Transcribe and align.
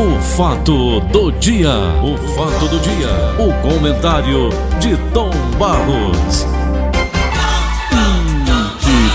O 0.00 0.18
fato 0.22 0.98
do 1.12 1.30
dia, 1.32 1.68
o 2.02 2.16
fato 2.34 2.68
do 2.68 2.80
dia, 2.80 3.10
o 3.38 3.52
comentário 3.68 4.48
de 4.80 4.96
Tom 5.12 5.30
Barros. 5.58 6.46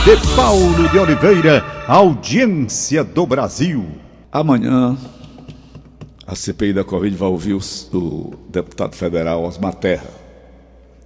De 0.05 0.35
Paulo 0.35 0.87
de 0.89 0.99
Oliveira, 0.99 1.65
audiência 1.87 3.03
do 3.03 3.25
Brasil. 3.25 3.83
Amanhã, 4.31 4.95
a 6.27 6.35
CPI 6.35 6.73
da 6.73 6.84
Covid 6.84 7.15
vai 7.15 7.29
ouvir 7.29 7.54
o, 7.54 7.59
o 7.97 8.33
deputado 8.49 8.95
federal 8.95 9.43
Osmar 9.43 9.73
Terra. 9.73 10.09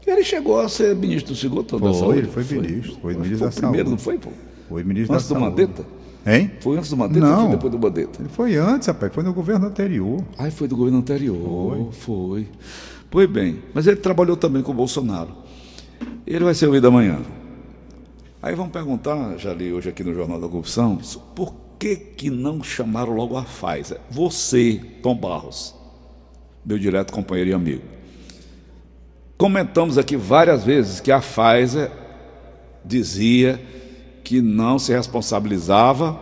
Ele 0.06 0.24
chegou 0.26 0.60
a 0.60 0.68
ser 0.68 0.94
ministro 0.96 1.34
do 1.34 1.40
segundo 1.40 1.80
da 1.80 1.80
Foi, 1.80 1.94
Saúde. 1.94 2.18
ele 2.20 2.28
foi 2.28 2.44
ministro, 2.44 2.98
foi 3.02 3.14
ministro 3.14 3.38
foi 3.38 3.48
da 3.50 3.56
o 3.56 3.62
primeiro, 3.62 3.90
Saúde. 3.90 3.90
não 3.92 3.98
foi, 3.98 4.18
pô? 4.18 4.30
Foi 4.68 4.84
ministro 4.84 5.16
Antes 5.16 5.30
da 5.30 5.36
do 5.36 5.40
Saúde. 5.40 5.62
Mandetta? 5.62 5.99
Hein? 6.30 6.52
Foi 6.60 6.78
antes 6.78 6.92
do 6.92 6.98
Mandetta 6.98 7.26
ou 7.26 7.32
Não. 7.32 7.42
foi 7.42 7.50
depois 7.56 7.72
do 7.72 7.80
Mandetta? 7.80 8.22
Ele 8.22 8.30
foi 8.30 8.56
antes, 8.56 8.88
rapaz, 8.88 9.12
foi 9.12 9.24
no 9.24 9.34
governo 9.34 9.66
anterior. 9.66 10.24
Ai, 10.38 10.52
foi 10.52 10.68
do 10.68 10.78
governo 10.78 11.00
anterior. 11.00 11.92
Foi. 11.92 12.48
Pois 13.10 13.28
bem, 13.28 13.64
mas 13.74 13.88
ele 13.88 13.96
trabalhou 13.96 14.38
também 14.38 14.62
com 14.62 14.72
o 14.72 14.76
Bolsonaro. 14.76 15.32
Ele 16.28 16.44
vai 16.44 16.54
ser 16.54 16.68
ouvido 16.68 16.88
amanhã. 16.88 17.20
Aí 18.44 18.54
vamos 18.54 18.72
perguntar, 18.72 19.38
já 19.38 19.52
li 19.54 19.74
hoje 19.74 19.90
aqui 19.90 20.04
no 20.04 20.14
Jornal 20.14 20.40
da 20.40 20.48
Corrupção, 20.48 21.00
por 21.36 21.54
que, 21.80 21.96
que 21.96 22.30
não 22.30 22.62
chamaram 22.62 23.14
logo 23.14 23.36
a 23.36 23.44
Pfizer? 23.44 24.00
Você, 24.12 24.80
Tom 25.02 25.16
Barros, 25.16 25.74
meu 26.64 26.78
direto 26.78 27.12
companheiro 27.12 27.50
e 27.50 27.54
amigo. 27.54 27.82
Comentamos 29.38 29.98
aqui 29.98 30.16
várias 30.16 30.64
vezes 30.64 31.00
que 31.00 31.12
a 31.12 31.20
Pfizer 31.20 31.92
dizia 32.86 33.60
que 34.30 34.44
não 34.44 34.78
se 34.78 34.94
responsabilizava 34.94 36.14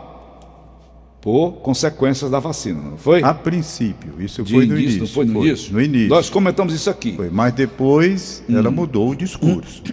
por 1.20 1.58
consequências 1.62 2.32
da 2.32 2.40
vacina, 2.40 2.82
não 2.82 2.98
foi? 2.98 3.22
A 3.22 3.34
princípio, 3.34 4.14
isso 4.18 4.44
De 4.44 4.54
foi 4.54 4.66
no 4.66 4.80
início, 4.80 5.00
não 5.02 5.08
foi 5.08 5.26
no 5.26 5.46
início? 5.46 5.74
No 5.74 5.82
início. 5.82 6.08
Nós 6.08 6.30
comentamos 6.30 6.74
isso 6.74 6.90
aqui. 6.90 7.18
Foi, 7.18 7.30
mas 7.30 7.54
depois 7.54 8.42
Hum. 8.48 8.58
ela 8.58 8.72
mudou 8.72 9.10
o 9.10 9.16
discurso. 9.16 9.84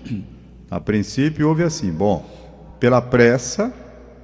A 0.70 0.78
princípio 0.78 1.48
houve 1.48 1.64
assim, 1.64 1.90
bom, 1.90 2.24
pela 2.78 3.02
pressa, 3.02 3.74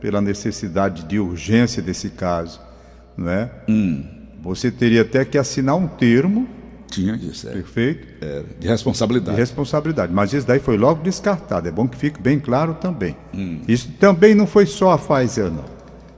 pela 0.00 0.20
necessidade 0.20 1.02
de 1.06 1.18
urgência 1.18 1.82
desse 1.82 2.10
caso, 2.10 2.60
não 3.16 3.28
é? 3.28 3.50
Hum. 3.68 4.04
Você 4.40 4.70
teria 4.70 5.02
até 5.02 5.24
que 5.24 5.36
assinar 5.36 5.74
um 5.74 5.88
termo, 5.88 6.46
Tinha 6.90 7.14
isso, 7.14 7.48
é. 7.48 7.52
perfeito, 7.52 8.06
É, 8.20 8.40
de 8.40 8.60
de 8.60 8.68
responsabilidade. 8.68 9.36
responsabilidade. 9.38 10.12
Mas 10.12 10.32
isso 10.32 10.46
daí 10.46 10.58
foi 10.58 10.76
logo 10.76 11.02
descartado. 11.02 11.68
É 11.68 11.70
bom 11.70 11.86
que 11.86 11.96
fique 11.96 12.20
bem 12.20 12.38
claro 12.38 12.74
também. 12.74 13.16
Hum. 13.34 13.60
Isso 13.68 13.90
também 13.98 14.34
não 14.34 14.46
foi 14.46 14.66
só 14.66 14.90
a 14.92 14.98
Pfizer, 14.98 15.50
não. 15.50 15.64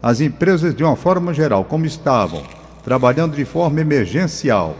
As 0.03 0.21
empresas, 0.21 0.75
de 0.75 0.83
uma 0.83 0.97
forma 0.97 1.33
geral, 1.33 1.65
como 1.65 1.85
estavam 1.87 2.43
trabalhando 2.83 3.37
de 3.37 3.45
forma 3.45 3.81
emergencial, 3.81 4.77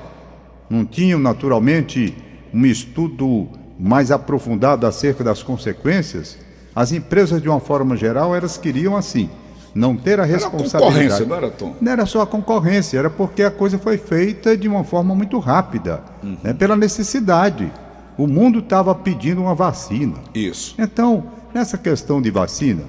não 0.69 0.85
tinham 0.85 1.19
naturalmente 1.21 2.17
um 2.53 2.65
estudo 2.67 3.49
mais 3.79 4.11
aprofundado 4.11 4.87
acerca 4.87 5.23
das 5.23 5.43
consequências. 5.43 6.39
As 6.75 6.91
empresas, 6.93 7.41
de 7.43 7.49
uma 7.49 7.61
forma 7.61 7.97
geral, 7.97 8.35
elas 8.35 8.57
queriam 8.57 8.97
assim, 8.97 9.29
não 9.75 9.97
ter 9.97 10.21
a 10.21 10.25
Era 10.25 10.33
responsabilidade. 10.33 10.85
concorrência, 10.85 11.27
não 11.27 11.37
era, 11.37 11.51
Tom? 11.51 11.75
Não 11.81 11.93
era 11.93 12.07
só 12.07 12.21
a 12.23 12.27
concorrência, 12.27 12.99
era 12.99 13.09
porque 13.11 13.43
a 13.43 13.51
coisa 13.51 13.79
foi 13.79 13.97
feita 13.99 14.57
de 14.57 14.69
uma 14.69 14.85
forma 14.85 15.15
muito 15.15 15.39
rápida, 15.39 16.03
Uhum. 16.23 16.37
né, 16.43 16.53
pela 16.53 16.77
necessidade. 16.77 17.73
O 18.19 18.27
mundo 18.27 18.59
estava 18.59 18.95
pedindo 18.95 19.41
uma 19.41 19.55
vacina. 19.55 20.15
Isso. 20.35 20.75
Então, 20.79 21.25
nessa 21.55 21.79
questão 21.79 22.21
de 22.21 22.31
vacina, 22.31 22.83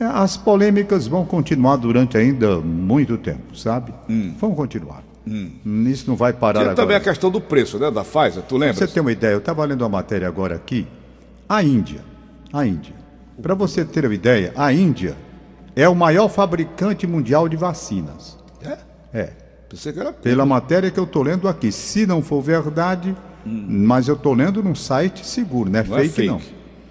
eh, 0.00 0.04
as 0.04 0.36
polêmicas 0.36 1.06
vão 1.06 1.24
continuar 1.24 1.76
durante 1.76 2.16
ainda 2.18 2.56
muito 2.58 3.16
tempo, 3.16 3.56
sabe? 3.56 3.92
Vão 4.40 4.54
continuar. 4.54 5.02
Isso 5.86 6.04
não 6.08 6.16
vai 6.16 6.32
parar 6.32 6.60
Tinha 6.62 6.74
também 6.74 6.94
a 6.94 6.98
agora. 6.98 7.10
questão 7.12 7.30
do 7.30 7.40
preço, 7.40 7.78
né, 7.78 7.90
da 7.90 8.02
Pfizer, 8.04 8.42
tu 8.48 8.56
lembra? 8.56 8.74
Você 8.76 8.86
tem 8.86 9.00
uma 9.00 9.10
ideia, 9.12 9.32
eu 9.32 9.38
estava 9.38 9.64
lendo 9.64 9.82
uma 9.82 9.88
matéria 9.88 10.26
agora 10.28 10.54
aqui. 10.54 10.86
A 11.48 11.62
Índia, 11.62 12.00
a 12.52 12.64
Índia. 12.66 12.94
Para 13.40 13.54
você 13.54 13.84
ter 13.84 14.04
uma 14.04 14.14
ideia, 14.14 14.52
a 14.56 14.72
Índia 14.72 15.16
é 15.76 15.86
o 15.86 15.94
maior 15.94 16.28
fabricante 16.28 17.06
mundial 17.06 17.48
de 17.48 17.56
vacinas. 17.56 18.38
É? 18.64 18.78
É. 19.12 19.32
Pensei 19.68 19.92
que 19.92 20.00
era 20.00 20.12
Pela 20.12 20.46
matéria 20.46 20.90
que 20.90 20.98
eu 20.98 21.04
estou 21.04 21.22
lendo 21.22 21.46
aqui. 21.46 21.70
Se 21.70 22.06
não 22.06 22.22
for 22.22 22.40
verdade, 22.40 23.14
mas 23.44 24.08
eu 24.08 24.14
estou 24.14 24.32
lendo 24.32 24.62
num 24.62 24.74
site 24.74 25.24
seguro, 25.26 25.70
não 25.70 25.80
é 25.80 25.84
Não 25.84 25.98
é 25.98 26.00
fake, 26.00 26.14
fake. 26.14 26.28
não. 26.28 26.40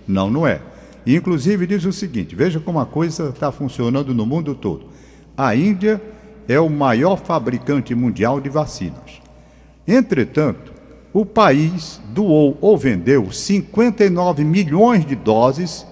Não, 0.08 0.30
não 0.30 0.48
é. 0.48 0.62
E, 1.04 1.16
inclusive 1.16 1.66
diz 1.66 1.84
o 1.84 1.92
seguinte: 1.92 2.36
veja 2.36 2.60
como 2.60 2.80
a 2.80 2.86
coisa 2.86 3.30
está 3.30 3.52
funcionando 3.52 4.14
no 4.14 4.26
mundo 4.26 4.54
todo. 4.54 4.86
A 5.36 5.56
Índia 5.56 6.00
é 6.48 6.60
o 6.60 6.70
maior 6.70 7.18
fabricante 7.18 7.96
mundial 7.96 8.40
de 8.40 8.50
vacinas. 8.50 9.20
Entretanto, 9.88 10.72
o 11.12 11.26
país 11.26 12.00
doou 12.10 12.58
ou 12.62 12.78
vendeu 12.78 13.32
59 13.32 14.44
milhões 14.44 15.06
de 15.06 15.16
doses 15.16 15.86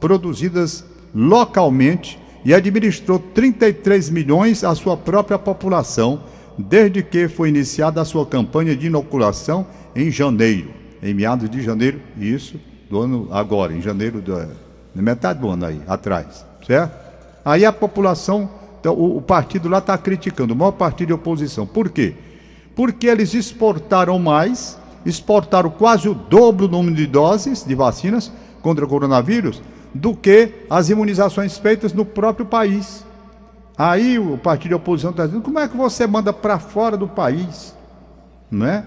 produzidas 0.00 0.84
localmente 1.14 2.19
e 2.44 2.54
administrou 2.54 3.18
33 3.18 4.10
milhões 4.10 4.64
à 4.64 4.74
sua 4.74 4.96
própria 4.96 5.38
população, 5.38 6.22
desde 6.56 7.02
que 7.02 7.28
foi 7.28 7.48
iniciada 7.48 8.00
a 8.00 8.04
sua 8.04 8.26
campanha 8.26 8.74
de 8.74 8.86
inoculação 8.86 9.66
em 9.94 10.10
janeiro, 10.10 10.70
em 11.02 11.14
meados 11.14 11.48
de 11.50 11.62
janeiro, 11.62 12.00
isso 12.18 12.58
do 12.88 13.00
ano 13.00 13.28
agora, 13.30 13.72
em 13.72 13.80
janeiro 13.80 14.20
da 14.20 14.48
metade 14.94 15.40
do 15.40 15.48
ano 15.48 15.66
aí, 15.66 15.80
atrás, 15.86 16.44
certo? 16.66 16.98
Aí 17.44 17.64
a 17.64 17.72
população, 17.72 18.50
então, 18.80 18.94
o, 18.94 19.18
o 19.18 19.22
partido 19.22 19.68
lá 19.68 19.78
está 19.78 19.96
criticando, 19.96 20.52
o 20.52 20.56
maior 20.56 20.72
partido 20.72 21.08
de 21.08 21.12
oposição. 21.14 21.66
Por 21.66 21.90
quê? 21.90 22.14
Porque 22.74 23.06
eles 23.06 23.34
exportaram 23.34 24.18
mais, 24.18 24.78
exportaram 25.04 25.70
quase 25.70 26.08
o 26.08 26.14
dobro 26.14 26.66
do 26.66 26.76
número 26.76 26.96
de 26.96 27.06
doses 27.06 27.64
de 27.64 27.74
vacinas 27.74 28.32
contra 28.60 28.84
o 28.84 28.88
coronavírus 28.88 29.62
do 29.94 30.14
que 30.14 30.66
as 30.68 30.88
imunizações 30.88 31.58
feitas 31.58 31.92
no 31.92 32.04
próprio 32.04 32.46
país. 32.46 33.04
Aí 33.76 34.18
o 34.18 34.36
partido 34.36 34.70
de 34.70 34.74
oposição 34.74 35.10
está 35.10 35.26
dizendo: 35.26 35.42
como 35.42 35.58
é 35.58 35.68
que 35.68 35.76
você 35.76 36.06
manda 36.06 36.32
para 36.32 36.58
fora 36.58 36.96
do 36.96 37.08
país, 37.08 37.74
não 38.50 38.66
é? 38.66 38.84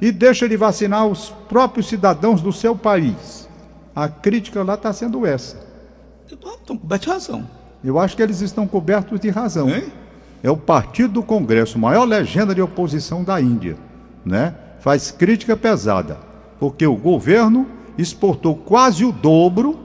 E 0.00 0.10
deixa 0.10 0.48
de 0.48 0.56
vacinar 0.56 1.06
os 1.06 1.30
próprios 1.48 1.86
cidadãos 1.86 2.42
do 2.42 2.52
seu 2.52 2.74
país? 2.74 3.48
A 3.94 4.08
crítica 4.08 4.62
lá 4.62 4.74
está 4.74 4.92
sendo 4.92 5.24
essa. 5.24 5.56
Ah, 6.32 6.56
Tom, 6.64 6.76
coberto 6.76 7.04
de 7.04 7.10
razão. 7.10 7.46
Eu 7.82 7.98
acho 7.98 8.16
que 8.16 8.22
eles 8.22 8.40
estão 8.40 8.66
cobertos 8.66 9.18
de 9.20 9.30
razão. 9.30 9.68
Hein? 9.68 9.92
É 10.42 10.50
o 10.50 10.56
Partido 10.56 11.14
do 11.14 11.22
Congresso, 11.22 11.78
maior 11.78 12.04
legenda 12.04 12.54
de 12.54 12.62
oposição 12.62 13.22
da 13.22 13.40
Índia, 13.40 13.76
né? 14.24 14.54
Faz 14.80 15.10
crítica 15.10 15.56
pesada, 15.56 16.18
porque 16.58 16.86
o 16.86 16.96
governo 16.96 17.66
exportou 17.98 18.54
quase 18.56 19.04
o 19.04 19.12
dobro, 19.12 19.78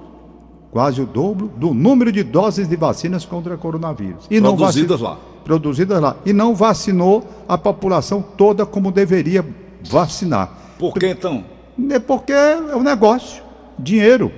quase 0.76 1.02
o 1.02 1.06
dobro 1.06 1.48
do 1.56 1.74
número 1.74 2.12
de 2.12 2.22
doses 2.22 2.68
de 2.68 2.76
vacinas 2.76 3.24
contra 3.24 3.56
coronavírus. 3.56 4.26
E 4.30 4.42
não 4.42 4.58
Produzidas 4.58 5.00
vaci- 5.00 5.04
lá. 5.16 5.20
Produzidas 5.42 6.02
lá. 6.02 6.18
E 6.26 6.34
não 6.34 6.54
vacinou 6.54 7.26
a 7.48 7.58
população 7.58 8.22
toda 8.22 8.66
como 8.66 8.92
deveria 8.92 9.46
vacinar. 9.90 10.52
Por 10.78 10.94
que 10.96 11.08
então? 11.08 11.46
É 11.90 11.98
porque 11.98 12.34
é 12.34 12.58
um 12.76 12.84
negócio, 12.84 13.42
dinheiro. 13.80 14.30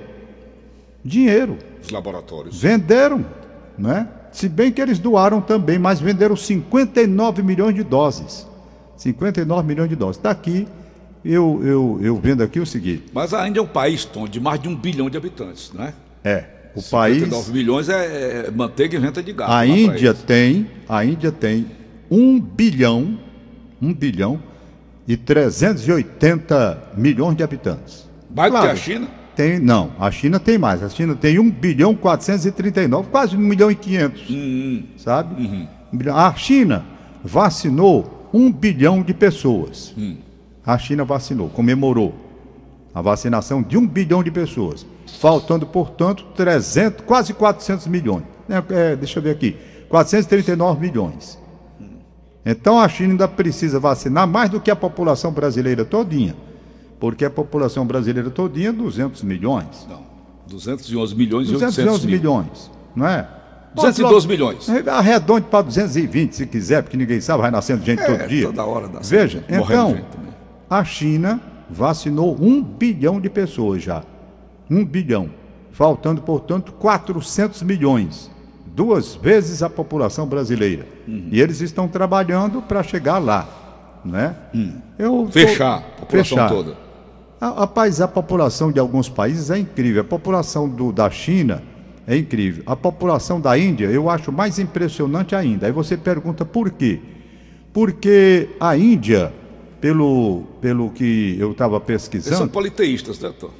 Dinheiro. 1.04 1.58
Os 1.82 1.90
laboratórios. 1.90 2.60
Venderam, 2.62 3.26
né? 3.76 4.06
Se 4.30 4.48
bem 4.48 4.70
que 4.70 4.80
eles 4.80 5.00
doaram 5.00 5.40
também, 5.40 5.76
mas 5.76 5.98
venderam 5.98 6.36
59 6.36 7.42
milhões 7.42 7.74
de 7.74 7.82
doses. 7.82 8.46
59 8.96 9.66
milhões 9.66 9.88
de 9.88 9.96
doses. 9.96 10.18
Está 10.18 10.30
aqui, 10.30 10.68
eu, 11.24 11.60
eu, 11.64 11.98
eu 12.00 12.14
vendo 12.16 12.44
aqui 12.44 12.60
o 12.60 12.66
seguinte: 12.66 13.06
Mas 13.12 13.34
a 13.34 13.48
Índia 13.48 13.58
é 13.58 13.62
um 13.64 13.66
país, 13.66 14.04
Tom, 14.04 14.28
de 14.28 14.38
mais 14.38 14.60
de 14.62 14.68
um 14.68 14.76
bilhão 14.76 15.10
de 15.10 15.16
habitantes, 15.16 15.72
não 15.74 15.82
é? 15.82 15.92
É, 16.28 16.44
o 16.74 16.82
país. 16.82 17.22
59 17.22 17.52
milhões 17.52 17.88
é, 17.88 18.46
é 18.46 18.50
manteiga 18.50 18.96
e 18.96 19.00
renta 19.00 19.22
de 19.22 19.32
gado. 19.32 19.52
A 19.52 19.66
Índia 19.66 20.12
tem, 20.14 20.68
a 20.88 21.04
Índia 21.04 21.32
tem 21.32 21.66
1 22.10 22.40
bilhão, 22.40 23.18
1 23.80 23.94
bilhão 23.94 24.42
e 25.06 25.16
380 25.16 26.92
milhões 26.96 27.36
de 27.36 27.42
habitantes. 27.42 28.08
Mais 28.34 28.50
do 28.50 28.56
que 28.56 28.60
Claro. 28.60 28.70
a 28.70 28.76
China? 28.76 29.08
Tem, 29.34 29.58
não, 29.58 29.92
a 29.98 30.10
China 30.10 30.38
tem 30.40 30.58
mais. 30.58 30.82
A 30.82 30.88
China 30.88 31.14
tem 31.14 31.38
1 31.38 31.50
bilhão 31.50 31.94
439, 31.94 33.08
quase 33.08 33.36
1 33.36 33.40
milhão 33.40 33.70
e 33.70 33.74
500. 33.74 34.30
Hum, 34.30 34.82
sabe? 34.96 35.42
Uhum. 35.42 35.66
Um. 35.92 36.12
A 36.12 36.34
China 36.34 36.84
vacinou 37.24 38.28
1 38.34 38.52
bilhão 38.52 39.02
de 39.02 39.14
pessoas. 39.14 39.94
Hum. 39.96 40.16
A 40.66 40.76
China 40.76 41.04
vacinou, 41.04 41.48
comemorou 41.48 42.27
a 42.94 43.00
vacinação 43.02 43.62
de 43.62 43.76
1 43.78 43.86
bilhão 43.86 44.22
de 44.22 44.30
pessoas. 44.30 44.86
Faltando, 45.20 45.66
portanto, 45.66 46.24
300, 46.34 47.04
quase 47.04 47.32
400 47.34 47.86
milhões. 47.86 48.24
É, 48.48 48.92
é, 48.92 48.96
deixa 48.96 49.18
eu 49.18 49.22
ver 49.22 49.30
aqui. 49.30 49.56
439 49.88 50.80
milhões. 50.80 51.38
Então 52.44 52.78
a 52.78 52.88
China 52.88 53.12
ainda 53.12 53.28
precisa 53.28 53.78
vacinar 53.78 54.26
mais 54.26 54.48
do 54.50 54.60
que 54.60 54.70
a 54.70 54.76
população 54.76 55.32
brasileira 55.32 55.84
todinha. 55.84 56.34
Porque 56.98 57.24
a 57.24 57.30
população 57.30 57.86
brasileira 57.86 58.30
todinha 58.30 58.70
é 58.70 58.72
200 58.72 59.22
milhões. 59.22 59.86
não. 59.88 60.08
211 60.48 61.14
milhões 61.14 61.46
e 61.48 61.52
800 61.52 61.76
211 61.76 62.06
mil. 62.06 62.16
milhões, 62.16 62.70
não 62.96 63.06
é? 63.06 63.28
212 63.74 64.26
milhões. 64.26 64.66
Arredonde 64.88 65.46
para 65.46 65.60
220, 65.62 66.32
se 66.34 66.46
quiser, 66.46 66.82
porque 66.82 66.96
ninguém 66.96 67.20
sabe, 67.20 67.42
vai 67.42 67.50
nascendo 67.50 67.84
gente 67.84 68.00
É, 68.00 68.06
todo 68.06 68.28
dia. 68.28 68.46
toda 68.46 68.64
hora 68.64 68.88
dá 68.88 69.00
Veja, 69.00 69.44
então, 69.46 70.00
a 70.70 70.82
China 70.84 71.38
vacinou 71.70 72.36
um 72.40 72.62
bilhão 72.62 73.20
de 73.20 73.28
pessoas 73.30 73.82
já. 73.82 74.02
Um 74.70 74.84
bilhão. 74.84 75.30
Faltando, 75.72 76.20
portanto, 76.22 76.72
400 76.72 77.62
milhões. 77.62 78.30
Duas 78.66 79.14
vezes 79.16 79.62
a 79.62 79.70
população 79.70 80.26
brasileira. 80.26 80.86
Uhum. 81.06 81.28
E 81.32 81.40
eles 81.40 81.60
estão 81.60 81.88
trabalhando 81.88 82.60
para 82.62 82.82
chegar 82.82 83.18
lá. 83.18 83.48
Né? 84.04 84.34
Eu 84.98 85.24
tô- 85.26 85.32
Fechar 85.32 85.78
a 85.78 85.80
população 85.80 86.08
Fechar. 86.38 86.48
toda. 86.48 86.76
Rapaz, 87.40 88.00
a 88.00 88.08
população 88.08 88.70
de 88.72 88.78
alguns 88.80 89.08
países 89.08 89.50
é 89.50 89.58
incrível. 89.58 90.00
A 90.02 90.04
população 90.04 90.68
do- 90.68 90.92
da 90.92 91.08
China 91.10 91.62
é 92.06 92.16
incrível. 92.16 92.62
A 92.66 92.74
população 92.74 93.40
da 93.40 93.56
Índia 93.58 93.86
eu 93.86 94.08
acho 94.10 94.32
mais 94.32 94.58
impressionante 94.58 95.34
ainda. 95.34 95.66
Aí 95.66 95.72
você 95.72 95.96
pergunta 95.96 96.44
por 96.44 96.70
quê? 96.70 97.00
Porque 97.72 98.48
a 98.58 98.76
Índia, 98.76 99.32
pelo, 99.80 100.42
pelo 100.60 100.90
que 100.90 101.36
eu 101.38 101.52
estava 101.52 101.76
Eles 101.76 101.84
são 102.02 102.10
pesquisando, 102.10 102.50
politeístas, 102.50 103.18
né, 103.20 103.32
Tom? 103.38 103.50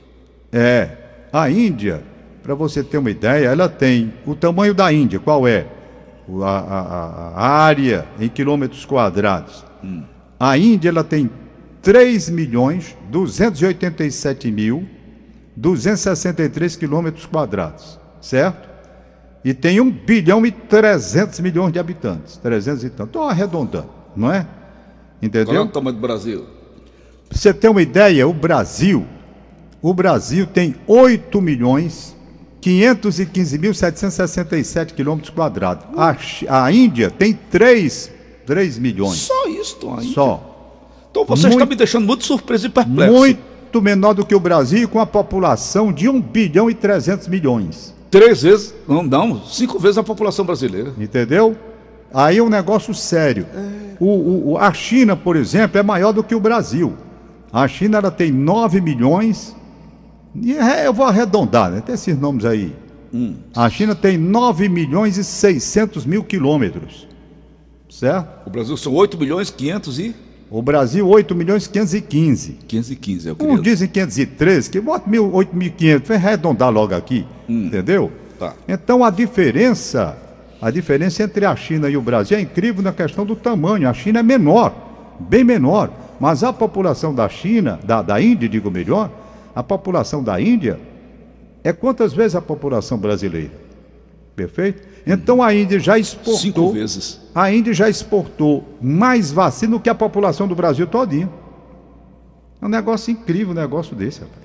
é 0.53 0.91
a 1.33 1.51
Índia, 1.51 2.03
para 2.43 2.55
você 2.55 2.83
ter 2.83 2.97
uma 2.99 3.11
ideia, 3.11 3.49
ela 3.49 3.69
tem 3.69 4.13
o 4.27 4.35
tamanho 4.35 4.73
da 4.75 4.93
Índia, 4.93 5.19
qual 5.19 5.47
é? 5.47 5.67
A, 6.43 6.47
a- 6.47 7.33
a- 7.37 7.49
área 7.65 8.07
em 8.21 8.29
quilômetros 8.29 8.85
quadrados. 8.85 9.65
A 10.41 10.57
Índia 10.59 10.89
ela 10.91 11.05
tem 11.05 11.31
3 11.83 12.29
milhões 12.31 12.97
287 13.11 14.51
mil 14.51 14.87
263 15.57 16.77
quilômetros 16.77 17.27
quadrados, 17.27 17.99
certo? 18.21 18.69
E 19.45 19.53
tem 19.55 19.81
1 19.81 19.91
bilhão 19.91 20.45
e 20.47 20.51
300 20.51 21.41
milhões 21.41 21.73
de 21.73 21.79
habitantes, 21.79 22.37
300 22.39 22.85
e 22.85 22.91
tanto. 22.91 23.07
Estou 23.09 23.23
arredondando, 23.25 23.89
não 24.17 24.33
é? 24.33 24.47
Qual 25.21 25.23
é 25.23 25.27
Entendeu? 25.27 25.63
o 25.63 25.69
tamanho 25.69 25.97
do 25.97 26.01
Brasil? 26.01 26.45
Pra 27.29 27.39
você 27.39 27.53
ter 27.53 27.69
uma 27.69 27.83
ideia, 27.83 28.27
o 28.27 28.33
Brasil, 28.33 29.05
o 29.83 29.93
Brasil 29.93 30.47
tem 30.47 30.75
8 30.87 31.41
milhões 31.41 32.17
515.767 32.63 34.95
quilômetros 34.95 35.31
quadrados. 35.35 35.85
A, 36.49 36.73
Índia 36.73 37.11
tem 37.11 37.33
3, 37.33 38.11
3 38.47 38.79
milhões. 38.79 39.17
Só 39.19 39.47
isso, 39.49 39.77
Tom. 39.77 39.99
ainda. 39.99 40.13
Só. 40.13 40.45
Então 41.11 41.25
você 41.25 41.47
está 41.47 41.57
Muito- 41.59 41.71
me 41.71 41.77
deixando 41.77 42.07
muito 42.07 42.25
surpreso 42.25 42.67
e 42.67 42.71
perplexo. 42.71 43.13
Muito 43.15 43.83
menor 43.83 44.15
do 44.15 44.25
que 44.25 44.35
o 44.35 44.41
Brasil, 44.41 44.89
com 44.89 45.01
a 45.01 45.07
população 45.07 45.93
de 45.93 46.09
1 46.09 46.21
bilhão 46.21 46.71
e 46.71 46.75
300 46.75 47.29
milhões. 47.29 47.95
Três 48.11 48.43
vezes, 48.43 48.75
não, 48.89 49.03
não, 49.03 49.45
cinco 49.45 49.79
vezes 49.79 49.99
a 49.99 50.03
população 50.03 50.45
brasileira. 50.45 50.93
Entendeu? 50.99 51.57
Aí 52.13 52.39
é 52.39 52.43
um 52.43 52.49
negócio 52.49 52.95
sério. 52.95 53.47
O, 54.01 54.07
o- 54.07 54.51
o- 54.53 54.59
a 54.59 54.73
China, 54.73 55.17
por 55.17 55.37
exemplo, 55.37 55.79
é 55.79 55.83
maior 55.83 56.13
do 56.13 56.23
que 56.23 56.35
o 56.35 56.41
Brasil. 56.41 56.95
A 57.53 57.67
China 57.69 57.99
ela 57.99 58.11
tem 58.11 58.31
9 58.33 58.81
milhões. 58.81 59.55
E 60.35 60.55
é- 60.57 60.87
eu 60.87 60.93
vou 60.93 61.07
arredondar, 61.07 61.71
né? 61.71 61.81
Tem 61.85 61.95
esses 61.95 62.19
nomes 62.19 62.45
aí. 62.45 62.75
A 63.57 63.69
China 63.71 63.95
tem 63.95 64.17
9 64.19 64.69
milhões 64.69 65.17
e 65.17 65.25
600 65.25 66.05
mil 66.05 66.23
quilômetros. 66.23 67.07
Certo? 67.89 68.47
O 68.47 68.51
Brasil 68.51 68.77
são 68.77 68.93
8 68.95 69.17
milhões 69.19 69.51
500 69.51 69.99
e... 69.99 70.15
O 70.51 70.63
Brasil, 70.63 71.07
8 71.07 71.35
milhões 71.35 71.67
e 71.67 71.71
515. 71.71 72.59
515, 72.69 73.29
eu 73.29 73.35
Uns 73.35 73.39
queria... 73.39 73.63
dizem 73.63 73.89
513, 73.89 74.71
que 74.71 74.81
bota 74.81 75.09
mil- 75.09 75.31
8.500. 75.31 76.07
Vai 76.07 76.17
arredondar 76.17 76.71
logo 76.71 76.95
aqui. 76.95 77.27
Entendeu? 77.49 78.11
Tá. 78.39 78.55
Então 78.67 79.03
a 79.05 79.11
diferença, 79.11 80.17
a 80.61 80.71
diferença 80.71 81.23
entre 81.23 81.45
a 81.45 81.55
China 81.55 81.89
e 81.89 81.97
o 81.97 82.03
Brasil 82.03 82.37
é 82.37 82.41
incrível 82.41 82.83
na 82.83 82.93
questão 82.93 83.25
do 83.25 83.37
tamanho. 83.37 83.89
A 83.89 83.93
China 83.95 84.21
é 84.21 84.23
menor, 84.23 84.75
bem 85.21 85.45
menor. 85.45 85.91
Mas 86.21 86.43
a 86.43 86.53
população 86.53 87.15
da 87.15 87.29
China, 87.29 87.79
da, 87.85 88.03
da 88.03 88.21
Índia, 88.21 88.49
digo 88.49 88.71
melhor, 88.71 89.09
a 89.55 89.63
população 89.63 90.23
da 90.23 90.41
Índia 90.41 90.81
é 91.63 91.73
quantas 91.73 92.13
vezes 92.13 92.35
a 92.35 92.41
população 92.41 92.99
brasileira? 92.99 93.53
Perfeito? 94.35 94.83
Então 95.07 95.43
a 95.43 95.55
Índia 95.55 95.79
já 95.79 95.97
exportou. 95.99 96.37
Cinco 96.37 96.73
vezes. 96.73 97.21
A 97.35 97.53
Índia 97.53 97.73
já 97.73 97.89
exportou 97.89 98.65
mais 98.81 99.31
vacina 99.31 99.73
do 99.73 99.81
que 99.81 99.89
a 99.89 99.95
população 99.95 100.49
do 100.49 100.55
Brasil 100.57 100.87
todinho. 100.89 101.33
É 102.61 102.67
um 102.67 102.69
negócio 102.69 103.13
incrível 103.13 103.51
um 103.53 103.55
negócio 103.57 103.95
desse, 103.95 104.21
rapaz. 104.21 104.39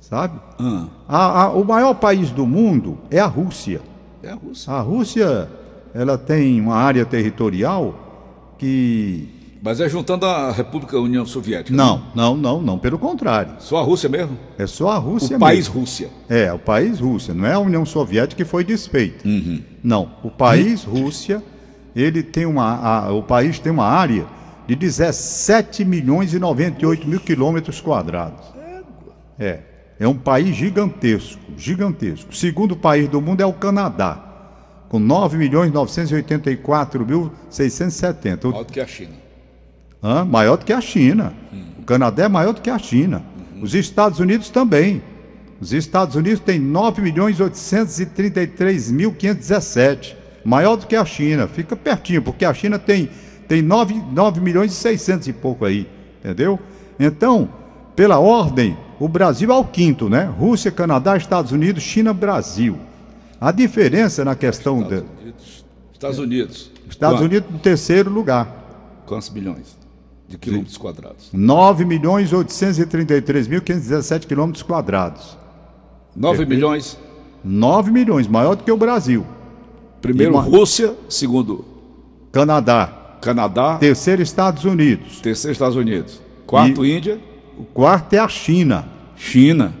Sabe? 0.00 0.40
Ah, 0.58 0.86
A- 1.08 1.42
a- 1.44 1.50
o 1.52 1.62
maior 1.64 1.94
país 1.94 2.30
do 2.30 2.46
mundo 2.46 2.98
é 3.10 3.20
a 3.20 3.26
Rússia. 3.26 3.80
É 4.22 4.30
a 4.30 4.34
Rússia. 4.34 4.72
A 4.72 4.80
Rússia, 4.80 5.48
ela 5.94 6.16
tem 6.18 6.60
uma 6.60 6.76
área 6.76 7.04
territorial 7.04 8.54
que... 8.58 9.28
Mas 9.64 9.80
é 9.80 9.88
juntando 9.88 10.26
a 10.26 10.50
República 10.50 10.98
União 10.98 11.24
Soviética. 11.24 11.76
né? 11.76 11.82
Não, 11.82 12.02
não, 12.14 12.36
não, 12.36 12.60
não, 12.62 12.78
pelo 12.78 12.98
contrário. 12.98 13.52
Só 13.60 13.78
a 13.78 13.82
Rússia 13.82 14.08
mesmo? 14.08 14.36
É 14.58 14.66
só 14.66 14.90
a 14.90 14.98
Rússia 14.98 15.36
o 15.36 15.40
país 15.40 15.68
mesmo. 15.68 15.80
Rússia. 15.80 16.08
É, 16.28 16.52
o 16.52 16.58
país 16.58 16.98
Rússia, 16.98 17.32
não 17.32 17.46
é 17.46 17.52
a 17.52 17.58
União 17.60 17.86
Soviética 17.86 18.42
que 18.42 18.48
foi 18.48 18.64
desfeita. 18.64 19.26
Uhum. 19.26 19.62
Não, 19.82 20.10
o 20.24 20.30
país 20.30 20.82
Rússia, 20.82 21.40
ele 21.94 22.24
tem 22.24 22.44
uma, 22.44 22.74
a- 23.06 23.12
o 23.12 23.22
país 23.22 23.60
tem 23.60 23.70
uma 23.70 23.86
área 23.86 24.26
de 24.66 24.74
17 24.74 25.84
milhões 25.84 26.34
e 26.34 26.40
98 26.40 27.06
mil 27.06 27.20
quilômetros 27.20 27.80
quadrados. 27.80 28.44
É, 29.38 29.60
é 30.02 30.08
um 30.08 30.16
país 30.16 30.56
gigantesco, 30.56 31.40
gigantesco. 31.56 32.30
O 32.30 32.34
segundo 32.34 32.76
país 32.76 33.08
do 33.08 33.20
mundo 33.20 33.40
é 33.40 33.46
o 33.46 33.52
Canadá, 33.52 34.20
com 34.88 34.98
9 34.98 35.38
milhões 35.38 35.70
984 35.72 37.06
mil 37.06 37.30
670. 37.48 38.48
O- 38.48 38.50
Maior 38.50 38.64
do 38.64 38.72
que 38.72 38.80
a 38.80 38.86
China. 38.86 39.12
Hã? 40.02 40.24
maior 40.24 40.56
do 40.56 40.64
que 40.64 40.72
a 40.72 40.80
China. 40.80 41.32
O 41.78 41.84
Canadá 41.84 42.24
é 42.24 42.28
maior 42.28 42.52
do 42.52 42.60
que 42.60 42.68
a 42.70 42.78
China. 42.78 43.22
Os 43.60 43.74
Estados 43.74 44.18
Unidos 44.18 44.50
também. 44.50 45.00
Os 45.60 45.72
Estados 45.72 46.16
Unidos 46.16 46.40
têm 46.40 46.58
9 46.58 47.00
milhões 47.00 47.38
833 47.38 48.90
mil 48.90 49.12
517. 49.12 50.16
Maior 50.44 50.74
do 50.76 50.86
que 50.88 50.96
a 50.96 51.04
China. 51.04 51.46
Fica 51.46 51.76
pertinho, 51.76 52.20
porque 52.22 52.44
a 52.44 52.52
China 52.52 52.78
tem, 52.80 53.08
tem 53.46 53.62
9, 53.62 53.94
9 54.12 54.40
milhões 54.40 54.72
e 54.72 54.74
600 54.74 55.28
e 55.28 55.32
pouco 55.32 55.64
aí. 55.64 55.88
Entendeu? 56.18 56.58
Então, 56.98 57.48
pela 57.94 58.18
ordem, 58.18 58.76
o 59.04 59.08
Brasil 59.08 59.50
é 59.52 59.56
o 59.56 59.64
quinto, 59.64 60.08
né? 60.08 60.24
Rússia, 60.38 60.70
Canadá, 60.70 61.16
Estados 61.16 61.50
Unidos, 61.52 61.82
China, 61.82 62.12
Brasil. 62.12 62.78
A 63.40 63.50
diferença 63.50 64.24
na 64.24 64.34
questão 64.36 64.82
da. 64.82 65.02
Estados 65.02 65.08
Unidos. 65.20 65.64
Estados 65.92 66.18
Unidos. 66.18 66.70
Estados 66.88 67.18
Quanto? 67.18 67.30
Unidos 67.30 67.50
no 67.50 67.58
terceiro 67.58 68.10
lugar. 68.10 69.02
Quantos 69.06 69.30
milhões 69.30 69.76
de 70.28 70.38
quilômetros 70.38 70.76
quadrados? 70.76 71.30
9 71.32 71.84
milhões 71.84 72.32
833 72.32 73.48
mil 73.48 73.60
517 73.62 74.26
quilômetros 74.26 74.62
quadrados. 74.62 75.36
9 76.14 76.44
milhões. 76.46 76.98
9 77.42 77.90
milhões, 77.90 78.28
maior 78.28 78.54
do 78.54 78.62
que 78.62 78.70
o 78.70 78.76
Brasil. 78.76 79.26
Primeiro 80.00 80.32
E 80.32 80.34
uma- 80.36 80.42
Rússia, 80.42 80.94
segundo 81.08 81.64
Canadá. 82.30 83.16
Canadá, 83.20 83.78
Terceiro, 83.78 84.20
Estados 84.22 84.64
Unidos. 84.64 85.20
terceiro 85.20 85.52
Estados 85.52 85.76
Unidos, 85.76 86.20
quarto 86.46 86.84
Índia, 86.84 87.20
O 87.58 87.64
quarto 87.64 88.12
é 88.14 88.18
a 88.18 88.28
China. 88.28 88.86
China. 89.22 89.72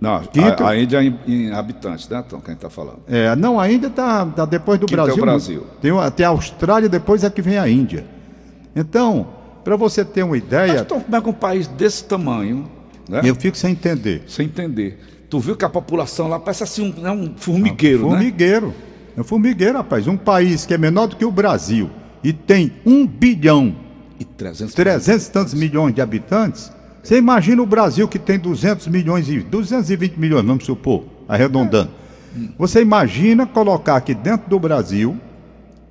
Não, 0.00 0.20
Quinto- 0.24 0.64
a, 0.64 0.70
a 0.70 0.78
Índia 0.78 1.02
em, 1.02 1.18
em 1.26 1.52
habitantes, 1.52 2.08
né, 2.08 2.22
Tom, 2.28 2.40
quem 2.40 2.54
está 2.54 2.68
falando? 2.68 2.98
É, 3.08 3.34
não, 3.36 3.58
ainda 3.58 3.86
está 3.86 4.24
depois 4.44 4.78
do 4.78 4.86
Quinto 4.86 5.00
é 5.00 5.04
o 5.04 5.06
Brasil. 5.16 5.24
Brasil. 5.24 5.66
Tem, 5.80 5.92
tem 6.14 6.26
a 6.26 6.30
Austrália, 6.30 6.88
depois 6.88 7.24
é 7.24 7.30
que 7.30 7.40
vem 7.40 7.56
a 7.58 7.68
Índia. 7.68 8.04
Então, 8.74 9.28
para 9.64 9.76
você 9.76 10.04
ter 10.04 10.22
uma 10.22 10.32
Mas, 10.34 10.42
ideia, 10.42 10.84
Tom, 10.84 11.00
como 11.00 11.16
é 11.16 11.20
que 11.20 11.28
um 11.28 11.32
país 11.32 11.66
desse 11.66 12.04
tamanho, 12.04 12.68
né, 13.08 13.22
eu 13.24 13.34
fico 13.36 13.56
sem 13.56 13.72
entender. 13.72 14.24
sem 14.26 14.46
entender, 14.46 14.98
tu 15.30 15.38
viu 15.40 15.56
que 15.56 15.64
a 15.64 15.68
população 15.70 16.28
lá 16.28 16.38
parece 16.38 16.64
assim 16.64 16.92
um, 16.98 17.06
é 17.06 17.10
um 17.10 17.32
formigueiro, 17.36 18.02
né? 18.02 18.10
Formigueiro. 18.10 18.74
É 19.16 19.22
formigueiro, 19.22 19.78
rapaz. 19.78 20.06
Um 20.06 20.16
país 20.16 20.66
que 20.66 20.74
é 20.74 20.78
menor 20.78 21.06
do 21.06 21.16
que 21.16 21.24
o 21.24 21.30
Brasil 21.30 21.88
e 22.22 22.32
tem 22.34 22.72
um 22.84 23.06
bilhão 23.06 23.74
E 24.20 24.24
300 24.24 24.74
300 24.74 25.26
e 25.26 25.30
tantos 25.30 25.54
milhões 25.54 25.94
de 25.94 26.02
habitantes, 26.02 26.70
você 27.06 27.18
imagina 27.18 27.62
o 27.62 27.66
Brasil 27.66 28.08
que 28.08 28.18
tem 28.18 28.36
200 28.36 28.88
milhões 28.88 29.28
e 29.28 29.38
220 29.38 30.16
milhões, 30.16 30.44
vamos 30.44 30.64
supor, 30.64 31.04
arredondando. 31.28 31.90
Você 32.58 32.82
imagina 32.82 33.46
colocar 33.46 33.94
aqui 33.94 34.12
dentro 34.12 34.50
do 34.50 34.58
Brasil 34.58 35.16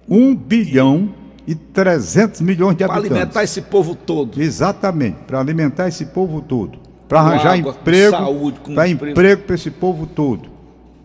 1 0.10 0.36
bilhão 0.36 1.14
e 1.48 1.56
300 1.56 2.42
milhões 2.42 2.76
de 2.76 2.84
para 2.84 2.96
habitantes. 2.96 3.16
alimentar 3.16 3.44
esse 3.46 3.62
povo 3.62 3.96
todo. 3.96 4.42
Exatamente, 4.42 5.16
para 5.26 5.40
alimentar 5.40 5.88
esse 5.88 6.06
povo 6.06 6.42
todo, 6.42 6.80
para 7.08 7.22
arranjar 7.22 7.58
água, 7.58 7.72
emprego, 7.72 8.12
para 8.74 8.90
emprego 8.90 9.42
para 9.44 9.56
esse 9.56 9.72
povo 9.72 10.06
todo. 10.06 10.50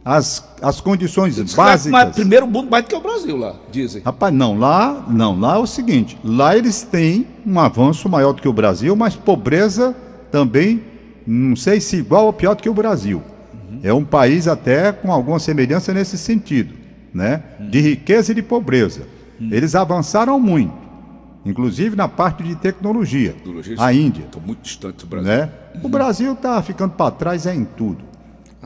As, 0.05 0.49
as 0.63 0.81
condições 0.81 1.37
Mas 1.39 1.55
básicas. 1.87 2.15
primeiro 2.15 2.47
mundo 2.47 2.71
mais 2.71 2.85
do 2.85 2.89
que 2.89 2.97
o 2.97 3.01
Brasil 3.01 3.37
lá, 3.37 3.55
dizem. 3.71 4.01
Rapaz, 4.03 4.33
não, 4.33 4.59
lá, 4.59 5.05
não, 5.09 5.39
lá 5.39 5.57
é 5.57 5.59
o 5.59 5.67
seguinte, 5.67 6.17
lá 6.25 6.57
eles 6.57 6.83
têm 6.83 7.27
um 7.47 7.61
avanço 7.61 8.09
maior 8.09 8.33
do 8.33 8.41
que 8.41 8.49
o 8.49 8.53
Brasil, 8.53 8.97
mas 8.97 9.15
pobreza 9.15 9.95
também, 10.31 10.83
não 11.27 11.55
sei 11.55 11.81
se 11.81 11.97
igual 11.97 12.27
ou 12.27 12.33
pior 12.33 12.55
do 12.55 12.63
que 12.63 12.69
o 12.69 12.75
Brasil. 12.75 13.23
É 13.83 13.93
um 13.93 14.05
país 14.05 14.49
até 14.49 14.91
com 14.91 15.13
alguma 15.13 15.39
semelhança 15.39 15.93
nesse 15.93 16.17
sentido, 16.19 16.75
né? 17.15 17.43
De 17.71 17.81
riqueza 17.81 18.33
e 18.33 18.35
de 18.35 18.43
pobreza. 18.43 19.03
Eles 19.39 19.75
avançaram 19.75 20.39
muito, 20.41 20.75
inclusive 21.45 21.95
na 21.95 22.09
parte 22.09 22.43
de 22.43 22.55
tecnologia. 22.57 23.33
Tecnologia, 23.33 23.77
A 23.79 23.93
Índia, 23.93 24.25
Estou 24.25 24.43
muito 24.43 24.61
distante 24.63 25.05
do 25.05 25.07
Brasil. 25.07 25.31
né? 25.31 25.51
O 25.83 25.89
Brasil 25.89 26.33
está 26.33 26.61
ficando 26.63 26.93
para 26.93 27.11
trás 27.11 27.47
é 27.47 27.55
em 27.55 27.65
tudo. 27.65 28.10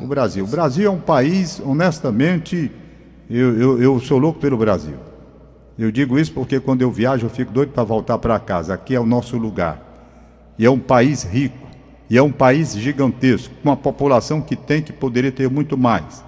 O 0.00 0.06
Brasil. 0.06 0.44
O 0.44 0.48
Brasil 0.48 0.86
é 0.86 0.90
um 0.90 0.98
país, 0.98 1.60
honestamente, 1.64 2.70
eu, 3.30 3.58
eu, 3.58 3.82
eu 3.82 4.00
sou 4.00 4.18
louco 4.18 4.40
pelo 4.40 4.56
Brasil. 4.56 4.96
Eu 5.78 5.90
digo 5.90 6.18
isso 6.18 6.32
porque 6.32 6.60
quando 6.60 6.82
eu 6.82 6.90
viajo 6.90 7.26
eu 7.26 7.30
fico 7.30 7.52
doido 7.52 7.70
para 7.70 7.84
voltar 7.84 8.18
para 8.18 8.38
casa. 8.38 8.74
Aqui 8.74 8.94
é 8.94 9.00
o 9.00 9.06
nosso 9.06 9.36
lugar. 9.36 9.80
E 10.58 10.64
é 10.64 10.70
um 10.70 10.78
país 10.78 11.22
rico. 11.22 11.64
E 12.10 12.18
é 12.18 12.22
um 12.22 12.30
país 12.30 12.76
gigantesco, 12.76 13.54
com 13.62 13.70
uma 13.70 13.76
população 13.76 14.40
que 14.40 14.54
tem 14.54 14.82
que 14.82 14.92
poderia 14.92 15.32
ter 15.32 15.48
muito 15.48 15.76
mais. 15.76 16.22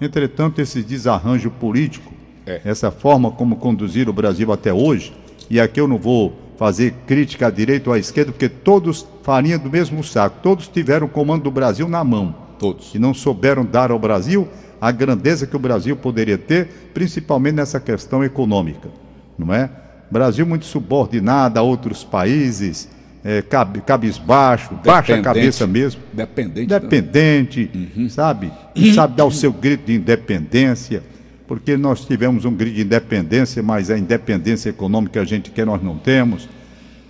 Entretanto, 0.00 0.60
esse 0.60 0.82
desarranjo 0.82 1.50
político, 1.50 2.12
É. 2.44 2.60
essa 2.64 2.90
forma 2.90 3.30
como 3.30 3.54
conduzir 3.56 4.08
o 4.08 4.12
Brasil 4.12 4.50
até 4.52 4.72
hoje, 4.72 5.14
e 5.48 5.60
aqui 5.60 5.80
eu 5.80 5.86
não 5.86 5.96
vou 5.96 6.36
fazer 6.58 6.92
crítica 7.06 7.46
à 7.46 7.50
direita 7.50 7.88
ou 7.88 7.94
à 7.94 7.98
esquerda, 8.00 8.32
porque 8.32 8.48
todos 8.48 9.06
farinha 9.22 9.56
do 9.56 9.70
mesmo 9.70 10.02
saco, 10.02 10.38
todos 10.42 10.66
tiveram 10.66 11.06
o 11.06 11.10
comando 11.10 11.44
do 11.44 11.50
Brasil 11.52 11.88
na 11.88 12.02
mão 12.02 12.34
Todos. 12.62 12.94
e 12.94 12.98
não 12.98 13.12
souberam 13.12 13.64
dar 13.64 13.90
ao 13.90 13.98
Brasil 13.98 14.48
a 14.80 14.90
grandeza 14.90 15.46
que 15.46 15.54
o 15.54 15.58
Brasil 15.58 15.96
poderia 15.96 16.38
ter, 16.38 16.90
principalmente 16.94 17.54
nessa 17.54 17.78
questão 17.78 18.24
econômica, 18.24 18.88
não 19.38 19.52
é? 19.52 19.68
Brasil 20.10 20.46
muito 20.46 20.64
subordinado 20.64 21.58
a 21.58 21.62
outros 21.62 22.04
países, 22.04 22.88
é, 23.24 23.42
cab 23.42 23.80
cabisbaixo, 23.80 24.74
baixa 24.84 25.12
Dependente. 25.16 25.22
cabeça 25.24 25.66
mesmo, 25.66 26.00
Dependente. 26.12 26.68
né? 26.70 26.76
independente, 26.76 27.70
sabe? 28.10 28.52
Não 28.76 28.94
sabe 28.94 29.16
dar 29.16 29.24
o 29.24 29.30
seu 29.30 29.52
grito 29.52 29.86
de 29.86 29.94
independência, 29.94 31.02
porque 31.46 31.76
nós 31.76 32.04
tivemos 32.04 32.44
um 32.44 32.52
grito 32.54 32.76
de 32.76 32.82
independência, 32.82 33.62
mas 33.62 33.90
a 33.90 33.98
independência 33.98 34.70
econômica 34.70 35.20
a 35.20 35.24
gente 35.24 35.50
quer, 35.50 35.64
nós 35.66 35.82
não 35.82 35.96
temos. 35.98 36.48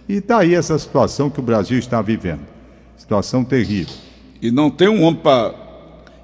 E 0.09 0.15
está 0.15 0.39
aí 0.39 0.55
essa 0.55 0.79
situação 0.79 1.31
que 1.31 1.41
o 1.41 1.43
Brasil 1.43 1.79
está 1.79 2.01
vivendo. 2.03 2.41
Situação 2.97 3.45
terrível. 3.45 3.95
E 4.43 4.51
não 4.51 4.69
tem 4.71 4.89
um 4.89 5.03
homem 5.03 5.21
para. 5.23 5.55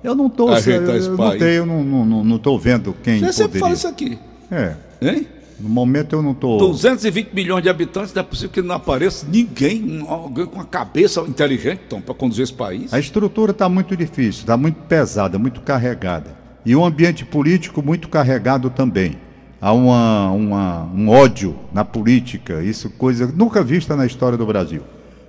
Eu 0.02 0.14
não 0.14 0.26
estou 0.26 0.50
Ajeitar 0.50 0.96
esse 0.96 1.06
eu 1.06 1.10
não 1.12 1.16
país. 1.18 1.38
tenho, 1.38 1.52
eu 1.54 1.66
não, 1.66 1.82
não, 1.84 2.04
não, 2.04 2.25
não 2.25 2.38
tô 2.38 2.58
vendo 2.58 2.94
quem 3.02 3.20
Você 3.20 3.32
sempre 3.32 3.60
poderia. 3.60 3.60
fala 3.60 3.75
isso 3.75 3.88
aqui. 3.88 4.18
É, 4.50 4.75
Hein? 5.00 5.26
no 5.60 5.68
momento 5.68 6.12
eu 6.14 6.22
não 6.22 6.32
estou. 6.32 6.56
220 6.58 7.32
milhões 7.32 7.62
de 7.62 7.68
habitantes, 7.68 8.12
não 8.14 8.20
é 8.20 8.25
possível 8.25 8.50
que 8.50 8.62
não 8.62 8.75
apareça 8.76 9.26
ninguém, 9.28 10.04
alguém 10.08 10.46
com 10.46 10.60
a 10.60 10.64
cabeça 10.64 11.20
inteligente, 11.22 11.80
então, 11.87 12.00
para 12.00 12.14
conduzir 12.14 12.44
esse 12.44 12.52
país. 12.52 12.92
A 12.94 12.98
estrutura 13.00 13.50
está 13.50 13.68
muito 13.68 13.96
difícil, 13.96 14.42
está 14.42 14.56
muito 14.56 14.76
pesada, 14.88 15.37
muito 15.38 15.60
carregada. 15.60 16.37
E 16.64 16.75
o 16.76 16.84
ambiente 16.84 17.25
político 17.25 17.82
muito 17.82 18.08
carregado 18.08 18.70
também. 18.70 19.16
Há 19.60 19.72
uma, 19.72 20.30
uma- 20.30 20.84
um 20.94 21.08
ódio 21.08 21.56
na 21.72 21.84
política, 21.84 22.62
isso 22.62 22.88
coisa 22.90 23.26
nunca 23.37 23.62
vista 23.64 23.96
na 23.96 24.06
história 24.06 24.38
do 24.38 24.46
Brasil. 24.46 24.82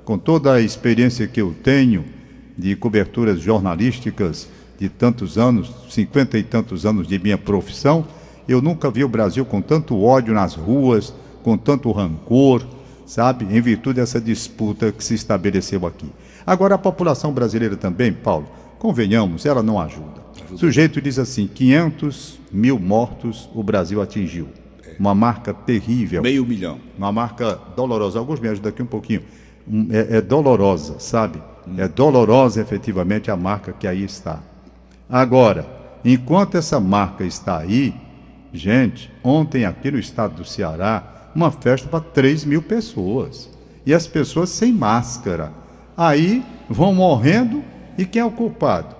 Com 0.05 0.17
toda 0.19 0.53
a 0.53 0.61
experiência 0.61 1.25
que 1.27 1.41
eu 1.41 1.55
tenho 1.63 2.05
de 2.59 2.75
coberturas 2.75 3.39
jornalísticas 3.39 4.49
de 4.77 4.89
tantos 4.89 5.37
anos, 5.37 5.71
cinquenta 5.89 6.37
e 6.37 6.43
tantos 6.43 6.85
anos 6.85 7.07
de 7.07 7.17
minha 7.17 7.37
profissão, 7.37 8.05
eu 8.47 8.61
nunca 8.61 8.89
vi 8.91 9.03
o 9.03 9.09
Brasil 9.09 9.45
com 9.45 9.61
tanto 9.61 10.01
ódio 10.01 10.33
nas 10.33 10.55
ruas, 10.55 11.13
com 11.43 11.57
tanto 11.57 11.91
rancor, 11.91 12.63
sabe, 13.05 13.45
em 13.45 13.61
virtude 13.61 13.99
dessa 13.99 14.19
disputa 14.19 14.91
que 14.91 15.03
se 15.03 15.13
estabeleceu 15.15 15.85
aqui. 15.85 16.09
Agora, 16.45 16.75
a 16.75 16.77
população 16.77 17.31
brasileira 17.31 17.75
também, 17.75 18.11
Paulo, 18.11 18.47
convenhamos, 18.77 19.45
ela 19.45 19.61
não 19.61 19.79
ajuda. 19.79 20.19
O 20.51 20.57
sujeito 20.57 21.01
diz 21.01 21.19
assim: 21.19 21.47
500 21.47 22.39
mil 22.51 22.79
mortos 22.79 23.49
o 23.53 23.61
Brasil 23.61 24.01
atingiu. 24.01 24.47
Uma 24.99 25.13
marca 25.15 25.53
terrível, 25.53 26.21
Meio 26.21 26.45
milhão. 26.45 26.79
uma 26.97 27.11
marca 27.11 27.57
dolorosa. 27.75 28.19
Alguns 28.19 28.39
me 28.39 28.47
ajudam 28.49 28.69
aqui 28.69 28.81
um 28.81 28.87
pouquinho. 28.87 29.21
É, 29.91 30.17
é 30.17 30.21
dolorosa, 30.21 30.99
sabe? 30.99 31.41
É 31.77 31.87
dolorosa 31.87 32.61
efetivamente 32.61 33.29
a 33.29 33.35
marca 33.35 33.73
que 33.73 33.87
aí 33.87 34.03
está. 34.03 34.39
Agora, 35.09 35.65
enquanto 36.03 36.55
essa 36.55 36.79
marca 36.79 37.23
está 37.23 37.59
aí, 37.59 37.93
gente, 38.53 39.11
ontem 39.23 39.65
aqui 39.65 39.91
no 39.91 39.99
estado 39.99 40.35
do 40.35 40.45
Ceará, 40.45 41.31
uma 41.35 41.51
festa 41.51 41.87
para 41.87 42.01
3 42.01 42.45
mil 42.45 42.61
pessoas. 42.61 43.49
E 43.85 43.93
as 43.93 44.07
pessoas 44.07 44.49
sem 44.49 44.71
máscara. 44.71 45.51
Aí 45.95 46.43
vão 46.69 46.93
morrendo 46.93 47.63
e 47.97 48.05
quem 48.05 48.21
é 48.21 48.25
o 48.25 48.31
culpado? 48.31 48.95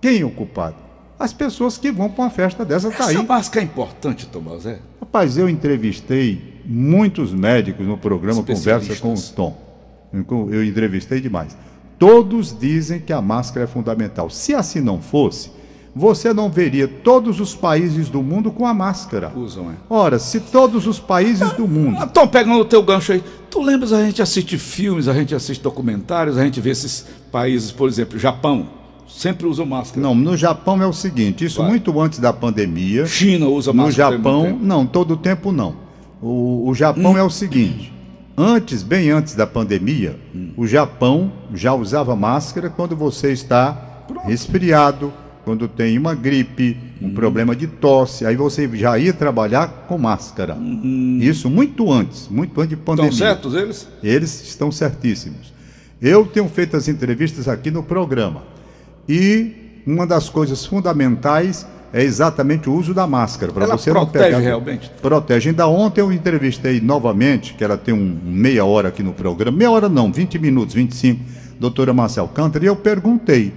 Quem 0.00 0.20
é 0.20 0.24
o 0.24 0.30
culpado? 0.30 0.76
As 1.18 1.32
pessoas 1.32 1.76
que 1.76 1.92
vão 1.92 2.08
para 2.08 2.24
uma 2.24 2.30
festa 2.30 2.64
dessa 2.64 2.90
tá 2.90 3.06
aí. 3.06 3.14
Essa 3.14 3.22
máscara 3.22 3.64
é 3.64 3.68
importante, 3.68 4.26
Tomás, 4.26 4.64
é? 4.64 4.78
Rapaz, 5.00 5.36
eu 5.36 5.48
entrevistei 5.48 6.62
muitos 6.64 7.34
médicos 7.34 7.86
no 7.86 7.98
programa 7.98 8.42
Conversa 8.42 8.96
com 8.96 9.12
o. 9.12 9.22
Tom. 9.34 9.56
Eu 10.50 10.64
entrevistei 10.64 11.20
demais. 11.20 11.56
Todos 12.00 12.56
dizem 12.58 12.98
que 12.98 13.12
a 13.12 13.20
máscara 13.20 13.64
é 13.64 13.66
fundamental. 13.68 14.30
Se 14.30 14.54
assim 14.54 14.80
não 14.80 15.00
fosse, 15.02 15.50
você 15.94 16.32
não 16.32 16.48
veria 16.50 16.88
todos 16.88 17.40
os 17.40 17.54
países 17.54 18.08
do 18.08 18.22
mundo 18.22 18.50
com 18.50 18.66
a 18.66 18.72
máscara. 18.72 19.30
Usam, 19.36 19.70
é. 19.70 19.74
Ora, 19.90 20.18
se 20.18 20.40
todos 20.40 20.86
os 20.86 20.98
países 20.98 21.52
do 21.52 21.68
mundo. 21.68 21.98
Ah, 22.00 22.06
Tom, 22.06 22.26
pegando 22.26 22.58
o 22.60 22.64
teu 22.64 22.82
gancho 22.82 23.12
aí, 23.12 23.22
tu 23.50 23.60
lembras 23.60 23.92
a 23.92 24.02
gente 24.02 24.22
assiste 24.22 24.56
filmes, 24.56 25.08
a 25.08 25.12
gente 25.12 25.34
assiste 25.34 25.62
documentários, 25.62 26.38
a 26.38 26.42
gente 26.44 26.58
vê 26.58 26.70
esses 26.70 27.04
países, 27.30 27.70
por 27.70 27.86
exemplo, 27.86 28.18
Japão, 28.18 28.66
sempre 29.06 29.46
usam 29.46 29.66
máscara. 29.66 30.00
Não, 30.00 30.14
no 30.14 30.38
Japão 30.38 30.82
é 30.82 30.86
o 30.86 30.94
seguinte: 30.94 31.44
isso 31.44 31.60
Vai. 31.60 31.68
muito 31.68 32.00
antes 32.00 32.18
da 32.18 32.32
pandemia. 32.32 33.04
China 33.04 33.48
usa 33.48 33.74
No 33.74 33.82
máscara. 33.82 34.12
muito 34.12 34.22
Japão, 34.24 34.58
não, 34.58 34.86
todo 34.86 35.12
o 35.12 35.16
tempo 35.18 35.52
não. 35.52 35.74
O, 36.22 36.66
o 36.70 36.74
Japão 36.74 37.18
é 37.18 37.22
o 37.22 37.28
seguinte: 37.30 37.92
antes, 38.40 38.82
bem 38.82 39.10
antes 39.10 39.34
da 39.34 39.46
pandemia, 39.46 40.16
o 40.56 40.66
Japão 40.66 41.32
já 41.54 41.74
usava 41.74 42.16
máscara 42.16 42.70
quando 42.70 42.96
você 42.96 43.32
está 43.32 44.04
resfriado, 44.24 45.12
quando 45.44 45.68
tem 45.68 45.98
uma 45.98 46.14
gripe, 46.14 46.76
um 47.00 47.12
problema 47.12 47.54
de 47.54 47.66
tosse, 47.66 48.24
aí 48.24 48.36
você 48.36 48.68
já 48.74 48.98
ia 48.98 49.12
trabalhar 49.12 49.86
com 49.88 49.98
máscara. 49.98 50.56
Isso 51.20 51.50
muito 51.50 51.90
antes, 51.92 52.28
muito 52.28 52.58
antes 52.60 52.70
de 52.70 52.76
pandemia. 52.76 53.10
Estão 53.10 53.26
certos 53.26 53.54
eles? 53.54 53.88
Eles 54.02 54.42
estão 54.42 54.72
certíssimos. 54.72 55.52
Eu 56.00 56.24
tenho 56.24 56.48
feito 56.48 56.76
as 56.76 56.88
entrevistas 56.88 57.46
aqui 57.46 57.70
no 57.70 57.82
programa. 57.82 58.42
E 59.08 59.82
uma 59.86 60.06
das 60.06 60.28
coisas 60.28 60.64
fundamentais 60.64 61.66
é 61.92 62.02
exatamente 62.02 62.68
o 62.68 62.74
uso 62.74 62.94
da 62.94 63.06
máscara. 63.06 63.52
Para 63.52 63.66
você 63.66 63.92
não 63.92 64.02
protege 64.02 64.24
pegar... 64.24 64.38
realmente? 64.38 64.90
Protege. 65.02 65.50
Ainda 65.50 65.66
ontem 65.66 66.00
eu 66.00 66.12
entrevistei 66.12 66.80
novamente, 66.80 67.54
que 67.54 67.64
ela 67.64 67.76
tem 67.76 67.92
um 67.92 68.18
meia 68.24 68.64
hora 68.64 68.88
aqui 68.88 69.02
no 69.02 69.12
programa. 69.12 69.56
Meia 69.56 69.70
hora 69.70 69.88
não, 69.88 70.12
20 70.12 70.38
minutos, 70.38 70.74
25, 70.74 71.20
doutora 71.58 71.92
Marcel 71.92 72.28
Cantor, 72.28 72.62
e 72.62 72.66
eu 72.66 72.76
perguntei. 72.76 73.52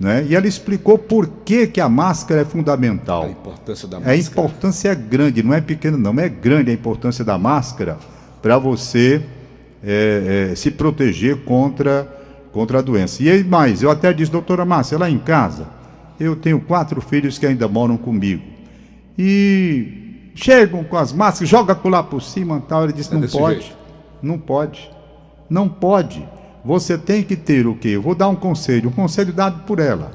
Né? 0.00 0.26
E 0.28 0.34
ela 0.34 0.46
explicou 0.46 0.98
por 0.98 1.28
que, 1.44 1.66
que 1.66 1.80
a 1.80 1.88
máscara 1.88 2.40
é 2.40 2.44
fundamental. 2.44 3.24
A 3.24 3.28
importância 3.28 3.86
da 3.86 3.96
A 3.98 4.00
máscara. 4.00 4.18
importância 4.18 4.88
é 4.88 4.94
grande, 4.94 5.42
não 5.42 5.54
é 5.54 5.60
pequena, 5.60 5.96
não, 5.96 6.18
é 6.18 6.28
grande 6.28 6.70
a 6.70 6.74
importância 6.74 7.24
da 7.24 7.38
máscara 7.38 7.98
para 8.40 8.58
você 8.58 9.22
é, 9.84 10.50
é, 10.52 10.54
se 10.54 10.70
proteger 10.70 11.44
contra, 11.44 12.08
contra 12.50 12.78
a 12.78 12.82
doença. 12.82 13.22
E 13.22 13.30
aí, 13.30 13.44
mais, 13.44 13.82
eu 13.82 13.90
até 13.90 14.12
disse, 14.12 14.32
doutora 14.32 14.64
Márcia, 14.64 14.98
lá 14.98 15.08
em 15.08 15.18
casa, 15.18 15.66
eu 16.20 16.36
tenho 16.36 16.60
quatro 16.60 17.00
filhos 17.00 17.38
que 17.38 17.46
ainda 17.46 17.66
moram 17.66 17.96
comigo. 17.96 18.42
E 19.18 20.30
chegam 20.34 20.84
com 20.84 20.96
as 20.96 21.12
máscaras, 21.12 21.48
joga 21.48 21.78
lá 21.84 22.02
por 22.02 22.22
cima 22.22 22.62
tal. 22.68 22.84
Ele 22.84 22.92
disse, 22.92 23.12
É 23.12 23.18
não 23.18 23.26
pode, 23.26 23.60
jeito. 23.60 23.76
não 24.22 24.38
pode, 24.38 24.90
não 25.48 25.68
pode. 25.68 26.28
Você 26.64 26.98
tem 26.98 27.22
que 27.22 27.36
ter 27.36 27.66
o 27.66 27.74
quê? 27.74 27.88
Eu 27.88 28.02
vou 28.02 28.14
dar 28.14 28.28
um 28.28 28.36
conselho, 28.36 28.90
um 28.90 28.92
conselho 28.92 29.32
dado 29.32 29.64
por 29.64 29.78
ela. 29.78 30.12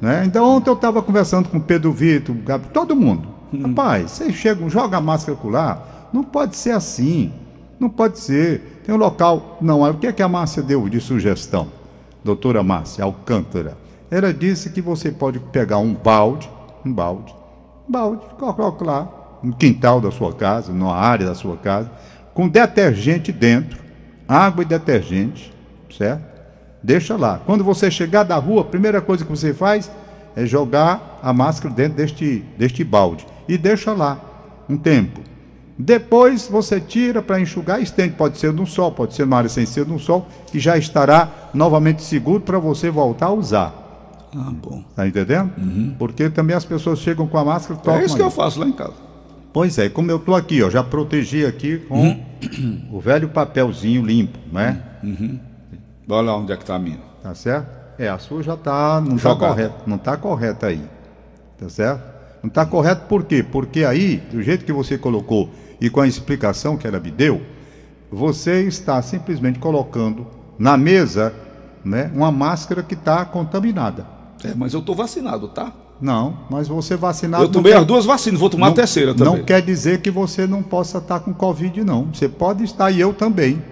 Né? 0.00 0.22
Então 0.24 0.44
ontem 0.48 0.70
eu 0.70 0.74
estava 0.74 1.02
conversando 1.02 1.48
com 1.48 1.58
o 1.58 1.60
Pedro 1.60 1.92
Vitor, 1.92 2.34
Gabi, 2.36 2.68
todo 2.72 2.94
mundo. 2.94 3.28
Rapaz, 3.60 4.12
vocês 4.12 4.34
chegam, 4.34 4.70
joga 4.70 4.96
a 4.96 5.00
máscara 5.00 5.36
lá. 5.44 6.08
Não 6.12 6.22
pode 6.22 6.56
ser 6.56 6.70
assim. 6.70 7.32
Não 7.78 7.90
pode 7.90 8.18
ser. 8.18 8.80
Tem 8.84 8.94
um 8.94 8.98
local. 8.98 9.58
Não, 9.60 9.82
o 9.82 9.94
que 9.94 10.06
é 10.06 10.12
que 10.12 10.22
a 10.22 10.28
Márcia 10.28 10.62
deu 10.62 10.88
de 10.88 11.00
sugestão? 11.00 11.68
Doutora 12.24 12.62
Márcia 12.62 13.04
Alcântara. 13.04 13.76
Ela 14.12 14.30
disse 14.30 14.68
que 14.68 14.82
você 14.82 15.10
pode 15.10 15.38
pegar 15.38 15.78
um 15.78 15.94
balde, 15.94 16.46
um 16.84 16.92
balde, 16.92 17.34
um 17.88 17.92
balde, 17.92 18.22
coloca 18.38 18.84
lá, 18.84 19.38
no 19.42 19.56
quintal 19.56 20.02
da 20.02 20.10
sua 20.10 20.34
casa, 20.34 20.70
numa 20.70 20.94
área 20.94 21.24
da 21.24 21.34
sua 21.34 21.56
casa, 21.56 21.90
com 22.34 22.46
detergente 22.46 23.32
dentro, 23.32 23.82
água 24.28 24.64
e 24.64 24.66
detergente, 24.66 25.50
certo? 25.90 26.22
Deixa 26.82 27.16
lá. 27.16 27.40
Quando 27.46 27.64
você 27.64 27.90
chegar 27.90 28.22
da 28.24 28.36
rua, 28.36 28.60
a 28.60 28.64
primeira 28.66 29.00
coisa 29.00 29.24
que 29.24 29.30
você 29.30 29.54
faz 29.54 29.90
é 30.36 30.44
jogar 30.44 31.18
a 31.22 31.32
máscara 31.32 31.74
dentro 31.74 31.96
deste, 31.96 32.44
deste 32.58 32.84
balde. 32.84 33.26
E 33.48 33.56
deixa 33.56 33.94
lá 33.94 34.20
um 34.68 34.76
tempo. 34.76 35.22
Depois 35.78 36.46
você 36.46 36.78
tira 36.78 37.22
para 37.22 37.40
enxugar 37.40 37.80
e 37.80 37.84
estende. 37.84 38.14
Pode 38.14 38.36
ser 38.36 38.52
no 38.52 38.66
sol, 38.66 38.92
pode 38.92 39.14
ser 39.14 39.24
numa 39.24 39.38
área 39.38 39.48
sem 39.48 39.64
ser 39.64 39.86
no 39.86 39.98
sol, 39.98 40.28
e 40.52 40.58
já 40.58 40.76
estará 40.76 41.48
novamente 41.54 42.02
seguro 42.02 42.40
para 42.40 42.58
você 42.58 42.90
voltar 42.90 43.28
a 43.28 43.32
usar. 43.32 43.81
Ah, 44.34 44.50
bom. 44.50 44.82
Tá 44.96 45.06
entendendo? 45.06 45.52
Porque 45.98 46.30
também 46.30 46.56
as 46.56 46.64
pessoas 46.64 46.98
chegam 46.98 47.26
com 47.26 47.36
a 47.38 47.44
máscara 47.44 47.78
e 47.78 47.82
tocam. 47.82 48.00
É 48.00 48.04
isso 48.04 48.16
que 48.16 48.22
aí. 48.22 48.26
eu 48.26 48.30
faço 48.30 48.58
lá 48.60 48.66
em 48.66 48.72
casa. 48.72 48.94
Pois 49.52 49.76
é, 49.78 49.88
como 49.90 50.10
eu 50.10 50.18
tô 50.18 50.34
aqui, 50.34 50.62
ó, 50.62 50.70
já 50.70 50.82
protegi 50.82 51.44
aqui 51.44 51.78
com 51.78 52.18
o 52.90 52.98
velho 52.98 53.28
papelzinho 53.28 54.02
limpo, 54.04 54.38
né? 54.50 54.82
Olha 56.08 56.22
lá 56.22 56.36
onde 56.38 56.52
é 56.52 56.56
que 56.56 56.64
tá 56.64 56.76
a 56.76 56.78
minha. 56.78 56.98
Tá 57.22 57.34
certo? 57.34 57.68
É, 57.98 58.08
a 58.08 58.18
sua 58.18 58.42
já 58.42 58.56
tá, 58.56 59.00
não 59.00 59.16
tá 59.16 59.28
Jogada. 59.28 59.52
correta, 59.52 59.74
não 59.86 59.98
tá 59.98 60.16
correta 60.16 60.66
aí. 60.68 60.82
Tá 61.58 61.68
certo? 61.68 62.02
Não 62.42 62.48
tá 62.50 62.64
correto 62.64 63.06
por 63.06 63.24
quê? 63.24 63.42
Porque 63.42 63.84
aí, 63.84 64.16
do 64.32 64.42
jeito 64.42 64.64
que 64.64 64.72
você 64.72 64.96
colocou 64.96 65.50
e 65.80 65.90
com 65.90 66.00
a 66.00 66.06
explicação 66.08 66.76
que 66.76 66.86
ela 66.86 66.98
me 66.98 67.10
deu, 67.10 67.42
você 68.10 68.62
está 68.62 69.00
simplesmente 69.02 69.58
colocando 69.58 70.26
na 70.58 70.76
mesa, 70.76 71.32
né, 71.84 72.10
uma 72.14 72.32
máscara 72.32 72.82
que 72.82 72.94
está 72.94 73.24
contaminada. 73.24 74.06
É, 74.44 74.54
mas 74.56 74.74
eu 74.74 74.82
tô 74.82 74.94
vacinado, 74.94 75.48
tá? 75.48 75.72
Não, 76.00 76.36
mas 76.50 76.66
você 76.66 76.96
vacinado 76.96 77.44
eu 77.44 77.46
não 77.46 77.52
tomei 77.52 77.72
quer- 77.72 77.78
as 77.78 77.86
duas 77.86 78.04
vacinas, 78.04 78.40
vou 78.40 78.50
tomar 78.50 78.68
a 78.68 78.72
terceira 78.72 79.14
também. 79.14 79.36
Não 79.38 79.44
quer 79.44 79.62
dizer 79.62 80.00
que 80.00 80.10
você 80.10 80.46
não 80.48 80.62
possa 80.62 80.98
estar 80.98 81.20
com 81.20 81.32
Covid, 81.32 81.84
não. 81.84 82.08
Você 82.12 82.28
pode 82.28 82.64
estar 82.64 82.90
e 82.90 83.00
eu 83.00 83.12
também. 83.14 83.62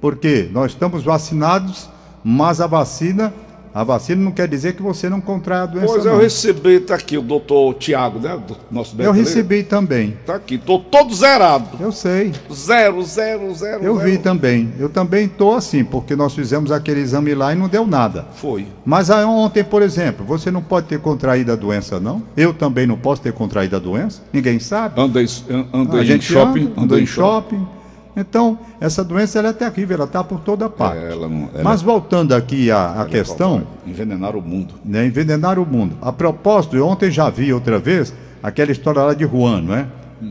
Porque 0.00 0.48
nós 0.52 0.72
estamos 0.72 1.02
vacinados, 1.02 1.88
mas 2.24 2.60
a 2.60 2.66
vacina, 2.66 3.32
a 3.76 3.84
vacina 3.84 4.22
não 4.22 4.32
quer 4.32 4.48
dizer 4.48 4.72
que 4.72 4.80
você 4.80 5.06
não 5.06 5.20
contrai 5.20 5.58
a 5.58 5.66
doença. 5.66 5.86
Pois 5.86 6.04
não. 6.06 6.14
eu 6.14 6.18
recebi, 6.18 6.80
tá 6.80 6.94
aqui 6.94 7.18
o 7.18 7.20
doutor 7.20 7.74
Tiago, 7.74 8.18
né? 8.18 8.34
Do 8.34 8.56
nosso 8.70 8.96
Eu 8.98 9.12
recebi 9.12 9.62
também. 9.62 10.16
Tá 10.24 10.36
aqui, 10.36 10.56
tô 10.56 10.78
todo 10.78 11.14
zerado. 11.14 11.76
Eu 11.78 11.92
sei. 11.92 12.32
Zero, 12.50 13.02
zero, 13.02 13.54
zero. 13.54 13.84
Eu 13.84 13.98
zero. 13.98 14.10
vi 14.10 14.16
também. 14.16 14.72
Eu 14.78 14.88
também 14.88 15.26
estou 15.26 15.54
assim, 15.54 15.84
porque 15.84 16.16
nós 16.16 16.34
fizemos 16.34 16.72
aquele 16.72 17.00
exame 17.00 17.34
lá 17.34 17.52
e 17.52 17.54
não 17.54 17.68
deu 17.68 17.86
nada. 17.86 18.24
Foi. 18.36 18.66
Mas 18.82 19.10
aí 19.10 19.26
ontem, 19.26 19.62
por 19.62 19.82
exemplo, 19.82 20.24
você 20.24 20.50
não 20.50 20.62
pode 20.62 20.86
ter 20.86 20.98
contraído 20.98 21.52
a 21.52 21.54
doença, 21.54 22.00
não? 22.00 22.22
Eu 22.34 22.54
também 22.54 22.86
não 22.86 22.96
posso 22.96 23.20
ter 23.20 23.34
contraído 23.34 23.76
a 23.76 23.78
doença? 23.78 24.22
Ninguém 24.32 24.58
sabe? 24.58 24.98
Andei, 24.98 25.26
andei 25.70 26.00
a 26.00 26.02
em 26.02 26.06
gente 26.06 26.24
shopping, 26.24 26.72
anda, 26.78 26.98
em 26.98 27.04
shopping. 27.04 27.75
Então, 28.16 28.58
essa 28.80 29.04
doença 29.04 29.38
ela 29.38 29.48
é 29.48 29.52
terrível, 29.52 29.96
ela 29.96 30.04
está 30.06 30.24
por 30.24 30.40
toda 30.40 30.70
parte. 30.70 30.98
É, 31.04 31.12
ela 31.12 31.28
não- 31.28 31.50
ela- 31.52 31.62
Mas 31.62 31.82
voltando 31.82 32.32
aqui 32.34 32.70
à, 32.70 33.02
à 33.02 33.04
questão, 33.04 33.66
Envenenar 33.86 34.34
o 34.34 34.40
mundo. 34.40 34.74
né, 34.84 35.04
envenenar 35.06 35.58
o 35.58 35.66
mundo. 35.66 35.96
A 36.00 36.10
propósito, 36.12 36.76
eu 36.76 36.86
ontem 36.86 37.10
já 37.10 37.28
vi 37.28 37.52
outra 37.52 37.78
vez 37.78 38.14
aquela 38.42 38.72
história 38.72 39.02
lá 39.02 39.12
de 39.14 39.24
Wuhan, 39.26 39.60
não 39.62 39.74
é? 39.74 39.86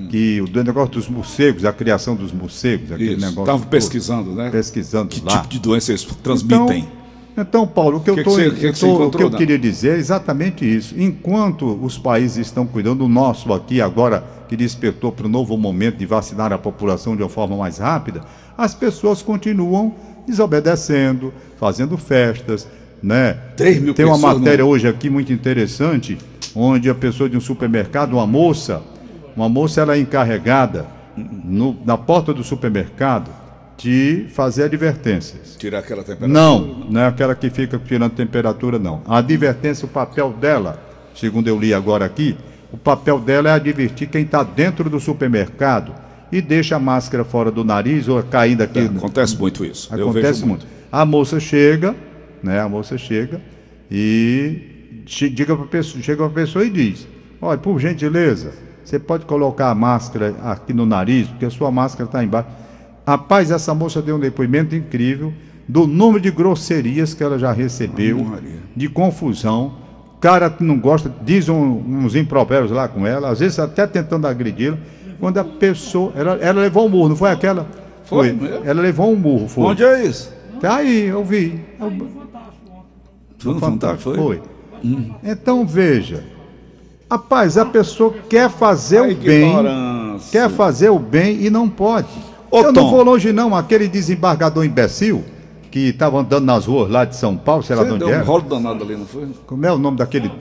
Que 0.10 0.42
o 0.42 0.64
negócio 0.64 0.94
dos 0.96 1.08
morcegos, 1.08 1.64
a 1.64 1.72
criação 1.72 2.16
dos 2.16 2.32
morcegos, 2.32 2.92
aquele 2.92 3.12
Isso. 3.14 3.22
negócio. 3.22 3.46
Tava 3.46 3.60
todo, 3.60 3.70
pesquisando, 3.70 4.32
né? 4.34 4.50
pesquisando 4.50 5.10
Que 5.10 5.22
lá. 5.24 5.34
tipo 5.34 5.48
de 5.48 5.60
doença 5.60 5.92
eles 5.92 6.04
transmitem? 6.24 6.80
Então, 6.80 7.05
então, 7.38 7.68
Paulo, 7.68 7.98
o 7.98 8.02
que, 8.02 8.10
eu, 8.10 8.16
Que 8.16 8.24
tô, 8.24 8.30
que 8.32 8.36
você- 8.36 8.48
eu 8.48 8.52
que 8.74 8.80
que 9.18 9.24
o 9.24 9.26
eu 9.26 9.30
queria 9.38 9.60
dizer 9.60 9.96
é 9.96 9.98
exatamente 9.98 10.66
isso. 10.66 10.96
Enquanto 10.98 11.66
os 11.84 11.98
países 11.98 12.38
estão 12.48 12.66
cuidando, 12.66 13.04
o 13.06 13.10
nosso 13.10 13.52
aqui 13.54 13.82
agora, 13.82 14.24
que 14.48 14.56
despertou 14.56 15.12
para 15.12 15.26
o 15.26 15.30
novo 15.30 15.58
momento 15.58 15.98
de 15.98 16.06
vacinar 16.06 16.54
a 16.54 16.58
população 16.58 17.16
de 17.16 17.24
uma 17.24 17.30
forma 17.30 17.58
mais 17.58 17.80
rápida, 17.80 18.22
as 18.58 18.74
pessoas 18.74 19.22
continuam 19.22 19.94
desobedecendo, 20.28 21.34
fazendo 21.58 21.98
festas, 21.98 22.68
né? 23.02 23.38
Tem 23.94 24.06
uma 24.06 24.16
pessoas 24.16 24.40
matéria 24.40 24.66
hoje 24.66 24.88
aqui 24.88 25.10
muito 25.10 25.34
interessante, 25.34 26.18
onde 26.56 26.90
a 26.90 26.96
pessoa 26.96 27.30
de 27.30 27.36
um 27.38 27.42
supermercado, 27.42 28.14
uma 28.14 28.26
moça, 28.28 28.82
uma 29.36 29.50
moça 29.50 29.82
ela 29.82 29.96
é 29.96 30.00
encarregada 30.00 30.86
no- 31.18 31.76
na 31.86 31.98
porta 31.98 32.34
do 32.34 32.44
supermercado 32.44 33.30
de 33.78 34.28
fazer 34.34 34.64
advertências. 34.64 35.56
Tirar 35.58 35.80
aquela 35.80 36.02
temperatura. 36.04 36.28
Não, 36.34 36.60
não 36.90 37.02
é 37.02 37.08
aquela 37.08 37.36
que 37.36 37.50
fica 37.50 37.80
tirando 37.84 38.14
temperatura, 38.14 38.80
não. 38.80 39.02
A 39.06 39.18
advertência, 39.18 39.86
o 39.86 39.90
papel 39.90 40.32
dela, 40.32 40.82
segundo 41.14 41.48
eu 41.48 41.60
li 41.60 41.74
agora 41.74 42.06
aqui, 42.06 42.38
o 42.72 42.78
papel 42.78 43.20
dela 43.20 43.50
é 43.50 43.54
advertir 43.54 44.08
quem 44.10 44.24
está 44.24 44.44
dentro 44.44 44.90
do 44.90 45.00
supermercado 45.00 45.94
e 46.32 46.42
deixa 46.42 46.76
a 46.76 46.80
máscara 46.80 47.24
fora 47.24 47.52
do 47.52 47.64
nariz 47.64 48.08
ou 48.08 48.22
caindo 48.24 48.62
aqui. 48.62 48.82
no- 48.82 48.98
Acontece 48.98 49.38
muito 49.38 49.64
isso. 49.66 49.94
Acontece 49.94 50.26
vejo 50.40 50.46
muito. 50.48 50.66
A 50.92 51.06
moça 51.06 51.40
chega, 51.40 51.94
né? 52.42 52.60
A 52.62 52.68
moça 52.70 52.98
chega 52.98 53.42
e 53.92 55.04
diga 55.06 55.56
pra 55.56 55.66
pessoa, 55.66 56.02
chega 56.04 56.18
para 56.18 56.28
a 56.28 56.46
pessoa 56.46 56.66
e 56.66 56.70
diz: 56.70 57.08
Olha, 57.42 57.58
por 57.58 57.80
gentileza, 57.80 58.52
você 58.84 58.98
pode 59.00 59.26
colocar 59.26 59.70
a 59.70 59.76
máscara 59.76 60.34
aqui 60.44 60.74
no 60.74 60.86
nariz, 60.86 61.28
porque 61.28 61.46
a 61.46 61.50
sua 61.50 61.72
máscara 61.72 62.06
está 62.08 62.24
embaixo. 62.24 62.48
Rapaz, 63.06 63.52
essa 63.52 63.74
moça 63.74 64.02
deu 64.02 64.16
um 64.16 64.20
depoimento 64.20 64.76
incrível 64.76 65.32
do 65.68 65.86
número 65.88 66.20
de 66.22 66.32
grosserias 66.32 67.14
que 67.14 67.24
ela 67.24 67.38
já 67.38 67.52
recebeu, 67.52 68.26
de 68.76 68.88
confusão. 68.90 69.74
O 70.16 70.20
cara 70.20 70.50
que 70.50 70.64
não 70.64 70.80
gosta, 70.80 71.12
diz 71.24 71.48
um- 71.50 71.84
uns 72.06 72.16
impropérios 72.16 72.72
lá 72.72 72.88
com 72.88 73.06
ela, 73.06 73.30
às 73.30 73.40
vezes 73.40 73.60
até 73.60 73.86
tentando 73.86 74.26
agredi-la. 74.28 74.78
Quando 75.20 75.38
a 75.38 75.44
pessoa. 75.44 76.12
Ela, 76.16 76.34
ela 76.42 76.62
levou 76.62 76.86
um 76.86 76.90
murro, 76.90 77.10
não 77.10 77.16
foi 77.16 77.32
aquela? 77.32 77.68
Foi 78.06 78.32
mesmo? 78.34 78.66
Ela 78.66 78.82
levou 78.82 79.12
um 79.12 79.16
murro, 79.16 79.48
foi. 79.48 79.64
Onde 79.64 79.84
é 79.84 80.04
isso? 80.06 80.32
Tá 80.60 80.78
aí, 80.78 81.06
eu 81.06 81.24
vi. 81.24 81.60
Foi 83.38 83.54
no 83.54 83.60
Fantástico, 83.60 84.16
foi? 84.16 84.42
Então 85.24 85.66
veja. 85.66 86.24
Rapaz, 87.10 87.58
a 87.58 87.66
pessoa 87.66 88.14
quer 88.30 88.50
fazer 88.50 88.98
A 88.98 89.04
o 89.04 89.16
bem. 89.16 89.48
ignorância. 89.48 90.32
Quer 90.32 90.50
fazer 90.50 90.90
o 90.90 91.00
bem 91.00 91.44
e 91.44 91.50
não 91.50 91.70
pode. 91.70 92.08
Ô, 92.56 92.60
eu 92.60 92.72
não 92.72 92.84
Tom. 92.84 92.92
vou 92.92 93.04
longe, 93.04 93.34
não. 93.34 93.56
Aquele 93.56 93.88
desembargador 93.88 94.64
imbecil 94.64 95.24
que 95.70 95.90
estava 95.90 96.20
andando 96.20 96.46
nas 96.46 96.66
ruas 96.66 96.90
lá 96.90 97.04
de 97.04 97.16
São 97.16 97.36
Paulo, 97.36 97.62
sei 97.64 97.76
lá 97.76 97.84
de 97.84 97.90
Você 97.90 97.96
onde 97.96 98.06
deu 98.06 98.18
um 98.20 98.24
rolo 98.24 98.44
danado 98.44 98.84
ali, 98.84 98.96
não 98.96 99.06
foi? 99.06 99.28
Como 99.46 99.66
é 99.66 99.72
o 99.72 99.78
nome 99.78 99.98
daquele? 99.98 100.32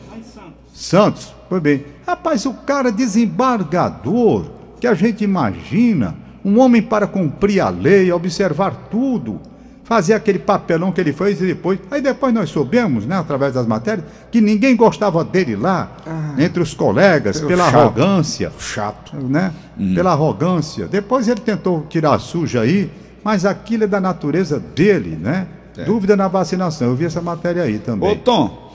Santos. 0.73 1.35
Foi 1.49 1.61
bem. 1.61 1.85
Rapaz, 2.07 2.47
o 2.47 2.55
cara 2.55 2.93
desembargador, 2.93 4.45
que 4.81 4.87
a 4.87 4.95
gente 4.95 5.25
imagina, 5.25 6.17
um 6.45 6.61
homem 6.61 6.83
para 6.83 7.07
cumprir 7.07 7.61
a 7.61 7.69
lei, 7.69 8.13
observar 8.13 8.89
tudo, 8.91 9.41
fazer 9.85 10.15
aquele 10.15 10.39
papelão 10.39 10.91
que 10.91 11.01
ele 11.01 11.13
fez 11.13 11.41
e 11.41 11.47
depois. 11.47 11.79
Aí 11.91 12.01
depois 12.01 12.33
nós 12.35 12.51
soubemos, 12.51 13.07
né, 13.07 13.17
através 13.17 13.55
das 13.55 13.67
matérias, 13.67 14.07
que 14.33 14.41
ninguém 14.41 14.75
gostava 14.75 15.23
dele 15.23 15.55
lá, 15.55 15.93
entre 16.39 16.63
os 16.63 16.75
colegas, 16.75 17.41
pela 17.41 17.65
chato. 17.67 17.77
arrogância 17.77 18.53
Chato. 18.59 19.17
né? 19.17 19.53
Pela 19.95 20.13
arrogância. 20.13 20.87
Depois 20.87 21.29
ele 21.29 21.41
tentou 21.41 21.87
tirar 21.89 22.15
a 22.15 22.19
suja 22.19 22.63
aí, 22.63 22.91
mas 23.23 23.45
aquilo 23.45 23.85
é 23.85 23.87
da 23.87 24.01
natureza 24.01 24.59
dele, 24.59 25.17
né? 25.17 25.47
Dúvida 25.85 26.17
na 26.17 26.29
vacinação. 26.29 26.89
Eu 26.89 26.97
vi 26.97 27.05
essa 27.05 27.21
matéria 27.21 27.63
aí 27.63 27.77
Ô, 27.77 27.81
também. 27.81 28.19
Tom, 28.19 28.71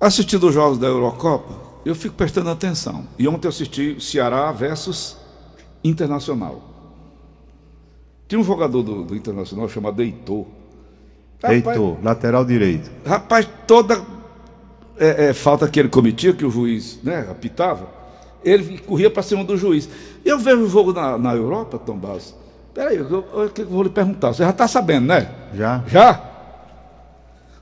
assistindo 0.00 0.48
os 0.48 0.54
jogos 0.54 0.76
da 0.76 0.86
Eurocopa, 0.86 1.54
eu 1.84 1.94
fico 1.94 2.14
prestando 2.14 2.50
atenção. 2.50 3.06
E 3.18 3.26
ontem 3.28 3.46
eu 3.46 3.50
assisti 3.50 3.96
Ceará 4.00 4.50
versus 4.52 5.16
Internacional. 5.82 6.73
Tinha 8.28 8.40
um 8.40 8.44
jogador 8.44 8.82
do, 8.82 9.04
do 9.04 9.16
Internacional 9.16 9.68
chamado 9.68 10.02
Heitor. 10.02 10.46
Rapaz, 11.42 11.66
Heitor, 11.66 11.96
lateral 12.02 12.44
direito. 12.44 12.90
Rapaz, 13.04 13.48
toda 13.66 14.02
é, 14.98 15.26
é, 15.26 15.34
falta 15.34 15.68
que 15.68 15.78
ele 15.78 15.88
cometia, 15.88 16.32
que 16.32 16.44
o 16.44 16.50
juiz 16.50 16.98
né, 17.02 17.26
apitava, 17.30 17.88
ele 18.44 18.78
corria 18.78 19.10
para 19.10 19.22
cima 19.22 19.44
do 19.44 19.56
juiz. 19.56 19.88
Eu 20.24 20.38
vejo 20.38 20.62
o 20.62 20.68
jogo 20.68 20.92
na, 20.92 21.18
na 21.18 21.34
Europa, 21.34 21.78
Tom 21.78 21.96
Barros. 21.96 22.34
Peraí, 22.72 22.96
eu, 22.96 23.08
eu, 23.08 23.24
eu, 23.34 23.52
eu 23.56 23.66
vou 23.66 23.82
lhe 23.82 23.90
perguntar. 23.90 24.32
Você 24.32 24.42
já 24.42 24.50
está 24.50 24.66
sabendo, 24.66 25.06
né? 25.06 25.30
Já? 25.54 25.82
Já? 25.86 26.30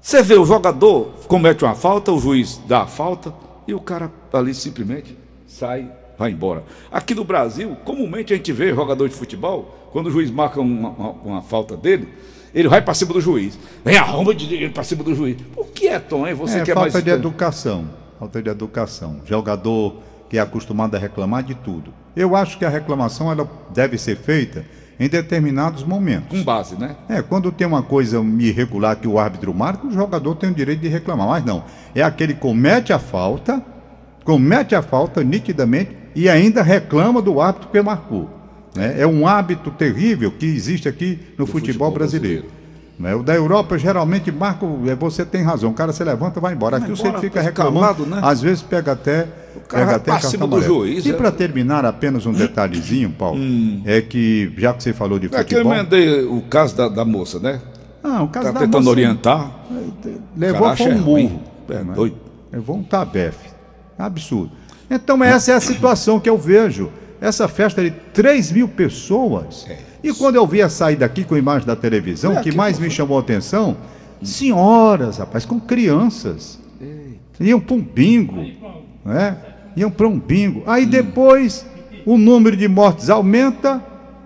Você 0.00 0.22
vê 0.22 0.34
o 0.34 0.44
jogador 0.44 1.12
comete 1.28 1.64
uma 1.64 1.74
falta, 1.74 2.10
o 2.10 2.18
juiz 2.18 2.60
dá 2.66 2.82
a 2.82 2.86
falta 2.86 3.32
e 3.68 3.74
o 3.74 3.80
cara 3.80 4.10
ali 4.32 4.52
simplesmente 4.52 5.16
sai, 5.46 5.88
vai 6.22 6.30
embora. 6.30 6.62
Aqui 6.90 7.14
no 7.14 7.24
Brasil, 7.24 7.76
comumente 7.84 8.32
a 8.32 8.36
gente 8.36 8.52
vê 8.52 8.72
jogador 8.74 9.08
de 9.08 9.14
futebol, 9.14 9.88
quando 9.92 10.06
o 10.06 10.10
juiz 10.10 10.30
marca 10.30 10.60
uma, 10.60 10.88
uma- 10.90 11.10
uma 11.24 11.42
falta 11.42 11.76
dele, 11.76 12.08
ele 12.54 12.68
vai 12.68 12.80
para 12.80 12.94
cima 12.94 13.12
do 13.12 13.20
juiz. 13.20 13.58
Vem 13.84 13.96
arruma 13.96 14.32
de 14.34 14.46
dinheiro 14.46 14.72
para 14.72 14.84
cima 14.84 15.02
do 15.02 15.14
juiz. 15.14 15.36
O 15.56 15.64
que 15.64 15.88
é, 15.88 15.98
Tom, 15.98 16.26
hein? 16.26 16.34
Você 16.34 16.58
é 16.60 16.62
que 16.62 16.70
é 16.70 16.74
falta 16.74 16.92
mais. 16.92 17.04
de 17.04 17.10
educação. 17.10 17.86
Falta 18.18 18.40
de 18.42 18.48
educação. 18.48 19.20
Jogador 19.24 19.96
que 20.28 20.38
é 20.38 20.40
acostumado 20.40 20.94
a 20.94 20.98
reclamar 20.98 21.42
de 21.42 21.54
tudo. 21.56 21.92
Eu 22.14 22.36
acho 22.36 22.56
que 22.58 22.64
a 22.64 22.68
reclamação 22.68 23.30
ela 23.32 23.48
deve 23.74 23.98
ser 23.98 24.16
feita 24.16 24.64
em 25.00 25.08
determinados 25.08 25.82
momentos. 25.82 26.28
Com 26.28 26.44
base, 26.44 26.78
né? 26.78 26.94
É, 27.08 27.20
quando 27.22 27.50
tem 27.50 27.66
uma 27.66 27.82
coisa 27.82 28.22
irregular 28.38 28.94
que 28.96 29.08
o 29.08 29.18
árbitro 29.18 29.52
marca, 29.52 29.86
o 29.86 29.90
jogador 29.90 30.34
tem 30.36 30.50
o 30.50 30.54
direito 30.54 30.80
de 30.80 30.88
reclamar. 30.88 31.26
Mas 31.26 31.44
não. 31.44 31.64
É 31.94 32.02
aquele 32.02 32.34
que 32.34 32.40
comete 32.40 32.92
a 32.92 32.98
falta, 32.98 33.62
comete 34.24 34.74
a 34.74 34.82
falta 34.82 35.22
nitidamente 35.24 35.90
e 36.14 36.28
ainda 36.28 36.62
reclama 36.62 37.20
do 37.22 37.40
árbitro 37.40 37.68
que 37.70 37.80
marcou. 37.82 38.28
né? 38.74 38.94
É 38.98 39.06
um 39.06 39.26
hábito 39.26 39.70
terrível 39.70 40.30
que 40.30 40.46
existe 40.46 40.88
aqui 40.88 41.18
no 41.38 41.46
futebol, 41.46 41.60
futebol 41.60 41.90
brasileiro. 41.90 42.44
né? 42.98 43.14
O 43.14 43.22
da 43.22 43.34
Europa 43.34 43.76
geralmente 43.78 44.30
marca. 44.32 44.64
o- 44.64 44.88
é, 44.88 44.94
Você 44.94 45.24
tem 45.26 45.42
razão. 45.42 45.70
O 45.70 45.74
cara 45.74 45.92
se 45.92 46.02
levanta 46.04 46.38
e 46.38 46.42
vai 46.42 46.54
embora. 46.54 46.76
Aqui 46.76 46.86
Vai 46.86 46.96
você 46.96 47.02
embora, 47.08 47.20
fica 47.20 47.40
fica 47.40 47.42
reclamando. 47.42 48.06
né? 48.06 48.20
Às 48.22 48.40
vezes 48.40 48.62
pega 48.62 48.92
até. 48.92 49.26
cara 49.68 49.84
pega 49.86 49.96
até 49.96 50.10
cartão 50.12 50.48
do 50.48 50.62
juiz, 50.62 51.04
E 51.04 51.10
é. 51.10 51.12
para 51.14 51.30
terminar, 51.30 51.84
apenas 51.84 52.24
um 52.24 52.32
detalhezinho, 52.32 53.10
Paulo, 53.10 53.38
é 53.84 54.00
que, 54.00 54.50
já 54.56 54.72
que 54.72 54.82
você 54.82 54.92
falou 54.94 55.18
de 55.18 55.26
É 55.26 55.28
que 55.30 55.36
eu 55.54 55.58
futebol. 55.58 55.72
emendei 55.74 56.24
o 56.24 56.40
caso 56.42 56.74
da, 56.76 56.88
da 56.88 57.04
moça, 57.04 57.38
né? 57.38 57.60
Não, 58.02 58.24
o 58.24 58.28
caso 58.28 58.46
Tá 58.46 58.52
da 58.52 58.60
tentando 58.60 58.78
moça 58.84 58.90
orientar. 58.90 59.50
levou 60.36 60.62
Cara, 60.62 60.76
foi 60.76 60.92
um 60.94 60.98
murro. 60.98 61.42
É 61.68 61.84
doido. 61.84 62.16
Vão 62.52 62.80
estar 62.80 63.04
Tabef. 63.06 63.36
Absurdo. 63.98 64.52
Então, 64.90 65.22
essa 65.22 65.52
é 65.52 65.54
a 65.54 65.60
situação 65.60 66.20
que 66.20 66.28
eu 66.28 66.36
vejo. 66.36 66.90
Essa 67.20 67.46
festa 67.46 67.82
de 67.82 67.90
3 67.90 68.52
mil 68.52 68.68
pessoas. 68.68 69.66
É. 69.68 69.78
E 70.02 70.12
quando 70.12 70.36
eu 70.36 70.46
vi 70.46 70.60
a 70.60 70.68
sair 70.68 70.96
daqui 70.96 71.22
com 71.24 71.34
a 71.34 71.38
imagem 71.38 71.66
da 71.66 71.76
televisão, 71.76 72.32
É, 72.32 72.40
o 72.40 72.42
que 72.42 72.50
que 72.50 72.56
mais 72.56 72.78
me 72.78 72.90
chamou 72.90 73.16
a 73.16 73.20
atenção, 73.20 73.76
senhoras, 74.22 75.18
rapaz, 75.18 75.44
com 75.44 75.60
crianças. 75.60 76.58
Iam 77.40 77.60
para 77.60 77.74
um 77.74 77.80
bingo. 77.80 78.44
Né? 79.04 79.36
Iam 79.76 79.90
para 79.90 80.06
um 80.06 80.18
bingo. 80.18 80.60
Hum. 80.60 80.64
Aí 80.66 80.86
depois 80.86 81.64
o 82.04 82.18
número 82.18 82.56
de 82.56 82.68
mortes 82.68 83.10
aumenta 83.10 83.82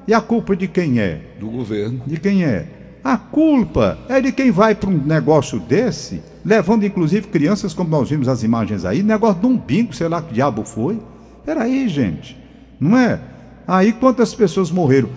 e 0.06 0.14
a 0.14 0.20
culpa 0.20 0.56
de 0.56 0.68
quem 0.68 0.98
é? 1.00 1.20
Do 1.38 1.48
governo. 1.48 2.02
De 2.06 2.18
quem 2.18 2.44
é? 2.44 2.66
A 3.08 3.16
culpa 3.16 3.96
é 4.08 4.20
de 4.20 4.32
quem 4.32 4.50
vai 4.50 4.74
para 4.74 4.90
um 4.90 4.98
negócio 4.98 5.60
desse, 5.60 6.20
levando 6.44 6.84
inclusive 6.84 7.28
crianças, 7.28 7.72
como 7.72 7.88
nós 7.88 8.10
vimos 8.10 8.26
as 8.26 8.42
imagens 8.42 8.84
aí, 8.84 9.00
negócio 9.00 9.40
de 9.40 9.46
um 9.46 9.56
bingo, 9.56 9.94
sei 9.94 10.08
lá 10.08 10.20
que 10.20 10.34
diabo 10.34 10.64
foi. 10.64 10.98
Peraí, 11.44 11.88
gente, 11.88 12.36
não 12.80 12.98
é? 12.98 13.20
Aí 13.64 13.92
quantas 13.92 14.34
pessoas 14.34 14.72
morreram? 14.72 15.08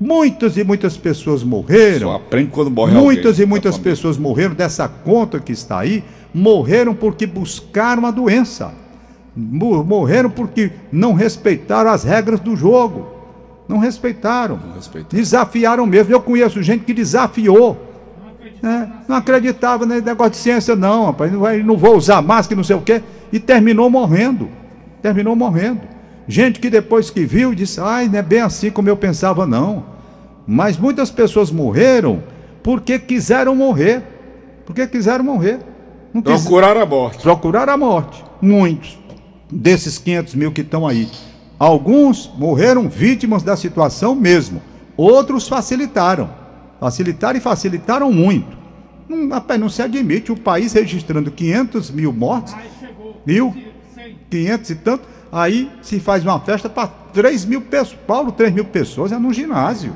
Muitas 0.00 0.56
e 0.56 0.64
muitas 0.64 0.96
pessoas 0.96 1.42
morreram. 1.44 2.08
Só 2.08 2.14
aprende 2.16 2.50
quando 2.50 2.70
morre 2.70 2.94
Muitas 2.94 3.32
alguém 3.32 3.42
e 3.44 3.46
muitas 3.46 3.76
pessoas 3.76 4.16
morreram 4.16 4.54
dessa 4.54 4.88
conta 4.88 5.38
que 5.38 5.52
está 5.52 5.80
aí, 5.80 6.02
morreram 6.32 6.94
porque 6.94 7.26
buscaram 7.26 8.06
a 8.06 8.10
doença. 8.10 8.72
Mo- 9.36 9.84
Morreram 9.84 10.30
porque 10.30 10.70
não 10.90 11.12
respeitaram 11.12 11.90
as 11.90 12.04
regras 12.04 12.40
do 12.40 12.56
jogo. 12.56 13.06
Não 13.68 13.78
respeitaram. 13.78 14.58
Não 14.64 14.74
respeitaram. 14.74 15.16
Desafiaram 15.18 15.86
mesmo. 15.86 16.12
Eu 16.12 16.20
conheço 16.20 16.62
gente 16.62 16.84
que 16.84 16.92
desafiou. 16.92 17.76
né? 18.62 18.92
Não 19.08 19.16
acreditava 19.16 19.84
nesse 19.86 20.04
negócio 20.04 20.32
de 20.32 20.36
ciência, 20.38 20.76
não, 20.76 21.06
rapaz. 21.06 21.32
Não, 21.32 21.40
vai, 21.40 21.62
não 21.62 21.76
vou 21.76 21.96
usar 21.96 22.20
máscara, 22.22 22.56
não 22.56 22.64
sei 22.64 22.76
o 22.76 22.80
quê. 22.82 23.02
E 23.32 23.38
terminou 23.40 23.88
morrendo. 23.90 24.48
Terminou 25.02 25.34
morrendo. 25.34 25.80
Gente 26.26 26.58
que 26.60 26.70
depois 26.70 27.10
que 27.10 27.24
viu 27.24 27.54
disse, 27.54 27.80
ai, 27.80 28.08
não 28.08 28.18
é 28.18 28.22
bem 28.22 28.40
assim 28.40 28.70
como 28.70 28.88
eu 28.88 28.96
pensava, 28.96 29.46
não. 29.46 29.84
Mas 30.46 30.76
muitas 30.78 31.10
pessoas 31.10 31.50
morreram 31.50 32.22
porque 32.62 32.98
quiseram 32.98 33.54
morrer. 33.54 34.02
Porque 34.66 34.86
quiseram 34.86 35.24
morrer. 35.24 35.58
Não 36.12 36.22
quis- 36.22 36.42
Procurar 36.42 36.76
a 36.76 36.86
morte. 36.86 37.22
procuraram 37.22 37.72
a 37.72 37.76
morte. 37.76 38.24
Muitos 38.40 38.98
desses 39.50 39.98
500 39.98 40.34
mil 40.34 40.52
que 40.52 40.60
estão 40.62 40.86
aí. 40.86 41.08
Alguns 41.58 42.30
morreram 42.36 42.88
vítimas 42.88 43.42
da 43.42 43.56
situação 43.56 44.14
mesmo. 44.14 44.60
Outros 44.96 45.48
facilitaram. 45.48 46.30
Facilitaram 46.80 47.38
e 47.38 47.40
facilitaram 47.40 48.12
muito. 48.12 48.56
Não, 49.08 49.28
rapaz, 49.28 49.60
não 49.60 49.68
se 49.68 49.80
admite 49.82 50.32
o 50.32 50.36
país 50.36 50.72
registrando 50.72 51.30
500 51.30 51.90
mil 51.90 52.12
mortes, 52.12 52.54
mil, 53.26 53.54
500 54.30 54.70
e 54.70 54.74
tanto. 54.76 55.04
Aí 55.30 55.70
se 55.82 55.98
faz 56.00 56.22
uma 56.22 56.38
festa 56.40 56.68
para 56.68 56.86
3 57.12 57.44
mil 57.44 57.60
pessoas. 57.62 57.98
Paulo, 58.06 58.32
3 58.32 58.52
mil 58.52 58.64
pessoas 58.64 59.12
é 59.12 59.18
num 59.18 59.32
ginásio. 59.32 59.94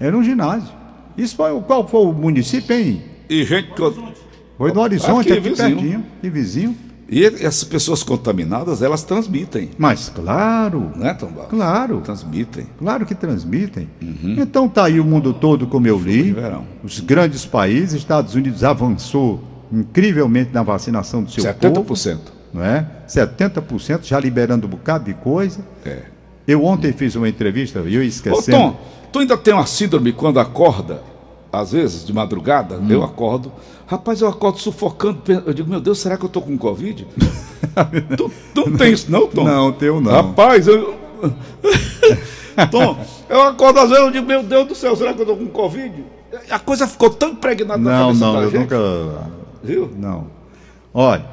É 0.00 0.10
num 0.10 0.22
ginásio. 0.22 0.68
Isso 1.16 1.34
foi 1.36 1.50
o- 1.52 1.60
qual 1.62 1.86
foi 1.88 2.00
o 2.02 2.12
município, 2.12 2.74
hein? 2.76 3.02
E 3.28 3.44
gente. 3.44 3.72
que- 3.72 4.18
Foi 4.56 4.72
no 4.72 4.80
Horizonte, 4.80 5.32
Aqui, 5.32 5.38
aqui, 5.38 5.48
vizinho. 5.50 5.76
pertinho. 5.76 6.06
E 6.22 6.30
vizinho. 6.30 6.76
E 7.10 7.24
essas 7.24 7.64
pessoas 7.64 8.02
contaminadas, 8.02 8.82
elas 8.82 9.02
transmitem. 9.02 9.70
Mas 9.78 10.10
claro, 10.14 10.90
Né, 10.94 11.14
Tom 11.14 11.28
Barros? 11.28 11.50
claro. 11.50 12.00
Transmitem. 12.02 12.66
Claro 12.78 13.06
que 13.06 13.14
transmitem. 13.14 13.88
Então 14.22 14.68
tá 14.68 14.84
aí 14.84 15.00
o 15.00 15.04
mundo 15.04 15.32
todo, 15.32 15.66
como 15.66 15.86
eu 15.86 15.98
li. 15.98 16.36
Os 16.84 17.00
grandes 17.00 17.46
países, 17.46 17.94
Estados 17.94 18.34
Unidos 18.34 18.62
avançou 18.62 19.42
incrivelmente 19.72 20.50
na 20.52 20.62
vacinação 20.62 21.22
do 21.22 21.30
seu 21.30 21.42
povo, 21.54 21.94
70%. 21.94 22.18
não 22.52 22.62
é? 22.64 22.86
70% 23.08 24.04
já 24.04 24.18
liberando 24.20 24.66
um 24.66 24.70
bocado 24.70 25.04
de 25.04 25.14
coisa. 25.14 25.60
É. 25.84 26.02
Eu 26.46 26.64
ontem 26.64 26.92
fiz 26.92 27.14
uma 27.14 27.28
entrevista, 27.28 27.78
eu 27.80 28.00
Ô, 28.00 28.02
esqueci. 28.04 28.50
Tom, 28.50 28.78
tu 29.12 29.18
ainda 29.18 29.36
tem 29.36 29.52
uma 29.54 29.66
síndrome 29.66 30.12
quando 30.12 30.40
acorda, 30.40 31.02
às 31.52 31.72
vezes, 31.72 32.04
de 32.04 32.12
madrugada? 32.12 32.76
Hum. 32.76 32.86
Eu 32.88 33.02
acordo. 33.02 33.52
Rapaz, 33.86 34.20
eu 34.20 34.28
acordo 34.28 34.58
sufocando. 34.58 35.20
Eu 35.46 35.54
digo, 35.54 35.68
meu 35.68 35.80
Deus, 35.80 35.98
será 35.98 36.16
que 36.16 36.24
eu 36.24 36.28
tô 36.28 36.40
com 36.40 36.56
Covid? 36.58 37.06
tu, 38.16 38.30
tu 38.54 38.70
não 38.70 38.76
tem 38.76 38.92
isso, 38.92 39.10
não, 39.10 39.26
Tom? 39.26 39.44
Não, 39.44 39.72
teu 39.72 40.00
não. 40.00 40.12
Rapaz, 40.12 40.66
eu. 40.68 40.94
Tom, 42.70 42.98
eu 43.28 43.40
acordo 43.42 43.78
às 43.78 43.88
vezes 43.88 44.04
eu 44.04 44.10
digo, 44.10 44.26
meu 44.26 44.42
Deus 44.42 44.66
do 44.68 44.74
céu, 44.74 44.96
será 44.96 45.14
que 45.14 45.22
eu 45.22 45.26
tô 45.26 45.36
com 45.36 45.46
Covid? 45.46 46.04
A 46.50 46.58
coisa 46.58 46.86
ficou 46.86 47.08
tão 47.10 47.30
impregnada 47.30 47.78
na 47.78 47.90
Não, 47.90 48.06
cabeça 48.08 48.24
não, 48.24 48.34
da 48.34 48.40
eu 48.42 48.50
gente. 48.50 48.60
nunca. 48.60 49.30
Viu? 49.62 49.90
Não. 49.96 50.26
Olha, 50.92 51.24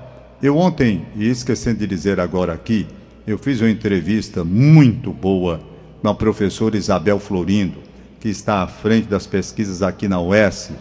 eu 0.42 0.58
ontem, 0.58 1.06
e 1.16 1.28
esquecendo 1.28 1.80
de 1.80 1.88
dizer 1.88 2.20
agora 2.20 2.54
aqui, 2.54 2.88
eu 3.26 3.38
fiz 3.38 3.60
uma 3.62 3.70
entrevista 3.70 4.44
muito 4.44 5.12
boa 5.12 5.60
com 6.02 6.08
a 6.08 6.14
professora 6.14 6.78
Isabel 6.78 7.20
Florindo, 7.20 7.80
que 8.26 8.30
está 8.30 8.64
à 8.64 8.68
frente 8.68 9.08
das 9.08 9.28
pesquisas 9.28 9.84
aqui 9.84 10.08
na 10.08 10.20
UES, 10.20 10.72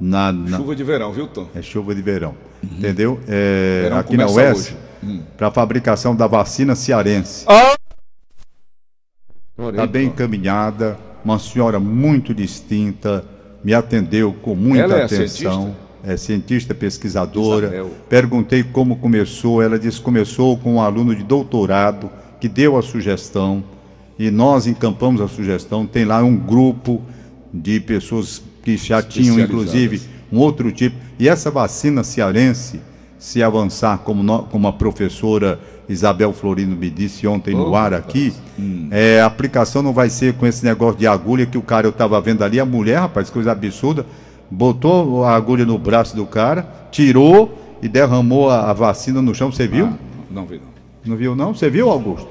na, 0.00 0.32
na- 0.32 0.56
Chuva 0.56 0.74
de 0.74 0.82
verão, 0.82 1.12
viu, 1.12 1.26
Tom? 1.26 1.46
é 1.54 1.60
chuva 1.60 1.94
de 1.94 2.00
verão, 2.00 2.34
entendeu? 2.62 3.20
É, 3.28 3.80
Verão 3.82 3.98
aqui 3.98 4.16
na 4.16 4.26
UES. 4.26 4.74
Hum. 5.04 5.20
para 5.36 5.48
a 5.48 5.50
fabricação 5.50 6.16
da 6.16 6.26
vacina 6.26 6.74
cearense. 6.74 7.44
Ah! 7.46 7.74
Está 9.68 9.86
bem 9.86 10.06
encaminhada, 10.06 10.98
uma 11.22 11.38
senhora 11.38 11.78
muito 11.78 12.32
distinta, 12.32 13.26
me 13.62 13.74
atendeu 13.74 14.32
com 14.32 14.54
muita 14.54 14.84
Ela 14.84 14.98
é 15.00 15.04
atenção. 15.04 15.76
É 16.02 16.16
cientista 16.16 16.74
pesquisadora. 16.74 17.66
Isabel. 17.66 17.90
Perguntei 18.08 18.62
como 18.64 18.96
começou. 18.96 19.60
Ela 19.60 19.78
disse 19.78 19.98
que 19.98 20.04
começou 20.04 20.56
com 20.56 20.76
um 20.76 20.80
aluno 20.80 21.14
de 21.14 21.22
doutorado 21.22 22.10
que 22.40 22.48
deu 22.48 22.78
a 22.78 22.82
sugestão 22.82 23.62
e 24.18 24.30
nós 24.30 24.66
encampamos 24.66 25.20
a 25.20 25.28
sugestão. 25.28 25.86
Tem 25.86 26.04
lá 26.04 26.22
um 26.22 26.36
grupo 26.36 27.00
de 27.52 27.80
pessoas 27.80 28.42
que 28.62 28.76
já 28.76 29.00
tinham, 29.02 29.38
inclusive, 29.40 30.02
um 30.32 30.38
outro 30.38 30.70
tipo. 30.72 30.96
E 31.18 31.28
essa 31.28 31.50
vacina 31.50 32.02
cearense, 32.04 32.80
se 33.18 33.42
avançar, 33.42 33.98
como, 33.98 34.22
nó- 34.22 34.42
como 34.42 34.68
a 34.68 34.72
professora 34.72 35.58
Isabel 35.88 36.32
Florino 36.32 36.76
me 36.76 36.90
disse 36.90 37.26
ontem 37.26 37.54
no 37.54 37.70
Oh, 37.70 37.74
ar 37.74 37.92
rapaz. 37.92 38.04
aqui, 38.04 38.32
é, 38.90 39.20
a 39.20 39.26
aplicação 39.26 39.82
não 39.82 39.92
vai 39.92 40.10
ser 40.10 40.34
com 40.34 40.46
esse 40.46 40.64
negócio 40.64 40.98
de 40.98 41.06
agulha 41.06 41.46
que 41.46 41.56
o 41.58 41.62
cara 41.62 41.86
eu 41.86 41.90
estava 41.90 42.20
vendo 42.20 42.44
ali. 42.44 42.60
A 42.60 42.64
mulher, 42.66 42.98
rapaz, 43.00 43.30
coisa 43.30 43.52
absurda, 43.52 44.04
botou 44.50 45.24
a 45.24 45.34
agulha 45.34 45.64
no 45.64 45.78
braço 45.78 46.14
do 46.14 46.26
cara, 46.26 46.68
tirou 46.90 47.58
e 47.82 47.88
derramou 47.88 48.50
a, 48.50 48.70
a 48.70 48.72
vacina 48.72 49.22
no 49.22 49.34
chão. 49.34 49.50
Você 49.50 49.66
viu? 49.66 49.86
Ah, 49.86 49.92
não 50.30 50.44
vi, 50.46 50.56
não. 50.56 50.68
Não 51.06 51.16
viu, 51.16 51.34
não? 51.34 51.54
Você 51.54 51.70
viu, 51.70 51.88
Augusto? 51.90 52.28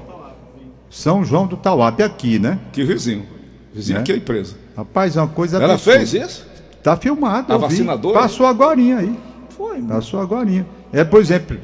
São 0.90 1.24
João 1.24 1.46
do 1.46 1.56
Tauape, 1.56 2.02
aqui, 2.02 2.38
né? 2.38 2.58
Que 2.72 2.82
vizinho. 2.84 3.26
Vizinho 3.74 3.96
Né? 3.96 4.02
aqui 4.02 4.12
é 4.12 4.14
a 4.14 4.18
empresa. 4.18 4.56
Rapaz, 4.76 5.16
é 5.16 5.20
uma 5.20 5.28
coisa 5.28 5.56
Ela 5.62 5.74
absurda. 5.74 5.98
fez 5.98 6.14
isso? 6.14 6.46
Tá 6.82 6.96
filmado. 6.96 7.52
A 7.52 7.56
eu 7.56 7.60
vi. 7.60 7.64
vacinadora? 7.66 8.18
Passou 8.20 8.46
agorinha 8.46 8.98
aí. 8.98 9.18
Foi, 9.50 9.76
mano. 9.78 9.88
Passou 9.88 10.20
agorinha. 10.20 10.66
É, 10.92 11.04
por 11.04 11.20
exemplo, 11.20 11.58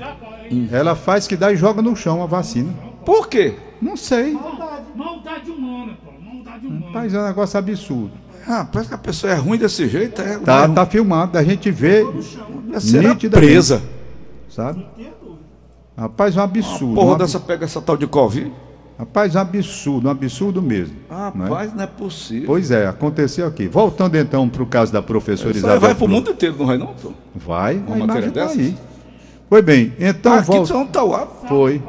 ela 0.70 0.94
faz 0.94 1.26
que 1.26 1.36
dá 1.36 1.52
e 1.52 1.56
joga 1.56 1.80
no 1.80 1.94
chão 1.96 2.22
a 2.22 2.26
vacina. 2.26 2.72
Por 3.06 3.28
quê? 3.28 3.54
Não 3.80 3.96
sei. 3.96 4.32
Maldade 4.94 5.50
humana, 5.50 5.96
pô. 6.04 6.10
Maldade 6.20 6.66
humana. 6.66 6.86
Mas 6.92 7.14
é 7.14 7.20
um 7.20 7.24
negócio 7.26 7.58
absurdo. 7.58 8.12
Ah, 8.46 8.66
parece 8.70 8.88
que 8.90 8.94
a 8.94 8.98
pessoa 8.98 9.32
é 9.32 9.36
ruim 9.36 9.56
desse 9.58 9.88
jeito. 9.88 10.20
É, 10.20 10.38
Tá, 10.38 10.64
é, 10.64 10.68
tá 10.68 10.84
filmado, 10.84 11.38
a 11.38 11.42
gente 11.42 11.70
vê, 11.70 12.04
Deve 12.04 12.80
ser 12.80 13.02
nitidamente. 13.02 13.28
presa. 13.30 13.82
sabe? 14.50 14.86
Rapaz, 15.96 16.36
um 16.36 16.40
absurdo. 16.42 16.94
Porra 16.94 17.14
um 17.14 17.18
dessa 17.18 17.38
pega 17.40 17.64
essa 17.64 17.80
tal 17.80 17.96
de 17.96 18.06
Covid. 18.06 18.52
Rapaz, 18.98 19.34
um 19.34 19.38
absurdo, 19.40 20.06
um 20.06 20.10
absurdo 20.10 20.62
mesmo. 20.62 20.94
né? 21.10 21.44
Rapaz, 21.44 21.74
não 21.74 21.82
é 21.82 21.86
possível. 21.86 22.46
Pois 22.46 22.70
é, 22.70 22.86
aconteceu 22.86 23.46
aqui. 23.46 23.66
Voltando 23.66 24.16
então 24.16 24.48
para 24.48 24.62
o 24.62 24.66
caso 24.66 24.92
da 24.92 25.02
professora 25.02 25.56
Isabel. 25.56 25.80
vai 25.80 25.90
pro 25.90 25.98
Flor- 26.06 26.10
mundo 26.10 26.30
inteiro, 26.30 26.54
não 26.58 26.66
vai 26.66 26.78
não? 26.78 26.94
Tom? 26.94 27.12
Vai, 27.34 27.82
a 27.90 27.96
matéria 27.96 28.30
dessas? 28.30 28.56
aí. 28.58 28.76
Foi 29.48 29.60
bem, 29.62 29.92
então 29.98 30.32
Ah, 30.32 30.38
aqui 30.38 30.46
volta. 30.46 30.66
São 30.66 30.86
Tauá. 30.86 31.26
Foi. 31.48 31.82